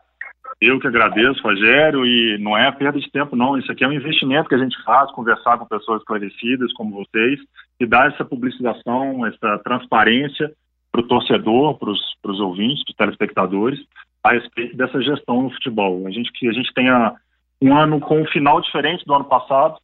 Eu 0.66 0.80
que 0.80 0.86
agradeço, 0.86 1.42
Rogério, 1.42 2.06
e 2.06 2.38
não 2.38 2.56
é 2.56 2.72
perda 2.72 2.98
de 2.98 3.10
tempo, 3.10 3.36
não. 3.36 3.58
Isso 3.58 3.70
aqui 3.70 3.84
é 3.84 3.88
um 3.88 3.92
investimento 3.92 4.48
que 4.48 4.54
a 4.54 4.58
gente 4.58 4.82
faz, 4.82 5.12
conversar 5.12 5.58
com 5.58 5.66
pessoas 5.66 6.00
esclarecidas 6.00 6.72
como 6.72 7.04
vocês 7.04 7.38
e 7.78 7.84
dar 7.84 8.10
essa 8.10 8.24
publicização, 8.24 9.26
essa 9.26 9.58
transparência 9.58 10.50
para 10.90 11.02
o 11.02 11.06
torcedor, 11.06 11.78
para 11.78 11.90
os 11.90 12.40
ouvintes, 12.40 12.82
para 12.84 12.92
os 12.92 12.96
telespectadores, 12.96 13.78
a 14.22 14.32
respeito 14.32 14.74
dessa 14.74 15.02
gestão 15.02 15.42
no 15.42 15.50
futebol. 15.50 16.06
A 16.06 16.10
gente 16.10 16.32
que 16.32 16.48
a 16.48 16.52
gente 16.52 16.72
tenha 16.72 17.12
um 17.60 17.76
ano 17.76 18.00
com 18.00 18.22
um 18.22 18.26
final 18.28 18.58
diferente 18.62 19.04
do 19.04 19.12
ano 19.12 19.26
passado 19.26 19.76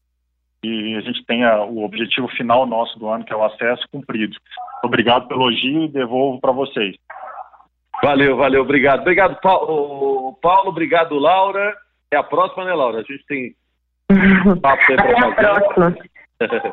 e 0.64 0.94
a 0.96 1.00
gente 1.02 1.22
tenha 1.26 1.62
o 1.62 1.84
objetivo 1.84 2.26
final 2.28 2.66
nosso 2.66 2.98
do 2.98 3.06
ano, 3.06 3.24
que 3.24 3.34
é 3.34 3.36
o 3.36 3.44
acesso 3.44 3.86
cumprido. 3.92 4.34
Obrigado 4.82 5.28
pelo 5.28 5.42
elogio 5.42 5.84
e 5.84 5.88
devolvo 5.88 6.40
para 6.40 6.52
vocês. 6.52 6.96
Valeu, 8.02 8.36
valeu, 8.36 8.62
obrigado. 8.62 9.00
Obrigado, 9.00 9.40
Paulo, 9.40 10.38
Paulo 10.40 10.70
obrigado, 10.70 11.14
Laura. 11.16 11.74
É 12.12 12.16
a 12.16 12.22
próxima, 12.22 12.64
né, 12.64 12.72
Laura? 12.72 12.98
A 12.98 13.02
gente 13.02 13.24
tem 13.26 13.54
papo 14.60 14.82
aí 14.88 15.94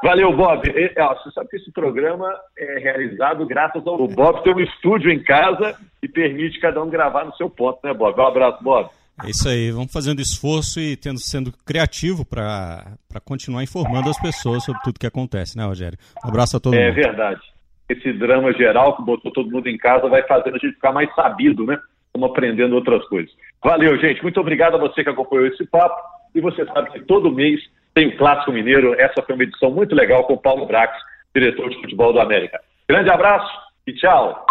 Valeu, 0.00 0.32
Bob. 0.36 0.68
E, 0.68 0.94
ó, 1.00 1.14
você 1.14 1.30
sabe 1.32 1.48
que 1.48 1.56
esse 1.56 1.72
programa 1.72 2.32
é 2.56 2.78
realizado 2.78 3.44
graças 3.44 3.84
ao 3.84 4.00
o 4.00 4.06
Bob 4.06 4.44
ter 4.44 4.54
um 4.54 4.60
estúdio 4.60 5.10
em 5.10 5.20
casa 5.22 5.76
e 6.00 6.08
permite 6.08 6.60
cada 6.60 6.80
um 6.80 6.88
gravar 6.88 7.24
no 7.24 7.34
seu 7.34 7.50
ponto, 7.50 7.80
né, 7.82 7.92
Bob? 7.92 8.16
Um 8.16 8.26
abraço, 8.26 8.62
Bob. 8.62 8.88
É 9.24 9.30
isso 9.30 9.48
aí, 9.48 9.72
vamos 9.72 9.92
fazendo 9.92 10.20
esforço 10.20 10.78
e 10.78 10.96
tendo, 10.96 11.18
sendo 11.18 11.52
criativo 11.66 12.24
para 12.24 12.96
continuar 13.24 13.64
informando 13.64 14.08
as 14.08 14.20
pessoas 14.20 14.64
sobre 14.64 14.80
tudo 14.82 15.00
que 15.00 15.06
acontece, 15.08 15.58
né, 15.58 15.64
Rogério? 15.64 15.98
Um 16.24 16.28
abraço 16.28 16.56
a 16.56 16.60
todo 16.60 16.74
é 16.74 16.78
mundo. 16.78 16.98
É 17.00 17.02
verdade 17.02 17.57
esse 17.88 18.12
drama 18.12 18.52
geral 18.52 18.96
que 18.96 19.02
botou 19.02 19.32
todo 19.32 19.50
mundo 19.50 19.68
em 19.68 19.78
casa 19.78 20.08
vai 20.08 20.22
fazendo 20.22 20.56
a 20.56 20.58
gente 20.58 20.74
ficar 20.74 20.92
mais 20.92 21.12
sabido, 21.14 21.64
né? 21.64 21.78
Estamos 22.06 22.30
aprendendo 22.30 22.74
outras 22.74 23.04
coisas. 23.08 23.30
Valeu, 23.62 23.96
gente. 23.98 24.22
Muito 24.22 24.40
obrigado 24.40 24.74
a 24.74 24.78
você 24.78 25.02
que 25.02 25.10
acompanhou 25.10 25.46
esse 25.46 25.66
papo. 25.66 26.00
E 26.34 26.40
você 26.40 26.64
sabe 26.66 26.90
que 26.90 27.00
todo 27.00 27.32
mês 27.32 27.60
tem 27.94 28.08
o 28.08 28.16
Clássico 28.16 28.52
Mineiro. 28.52 28.94
Essa 28.98 29.22
foi 29.22 29.34
uma 29.34 29.44
edição 29.44 29.70
muito 29.70 29.94
legal 29.94 30.24
com 30.24 30.34
o 30.34 30.40
Paulo 30.40 30.66
Brax, 30.66 30.92
diretor 31.34 31.70
de 31.70 31.80
futebol 31.80 32.12
do 32.12 32.20
América. 32.20 32.60
Grande 32.88 33.10
abraço 33.10 33.50
e 33.86 33.92
tchau. 33.94 34.46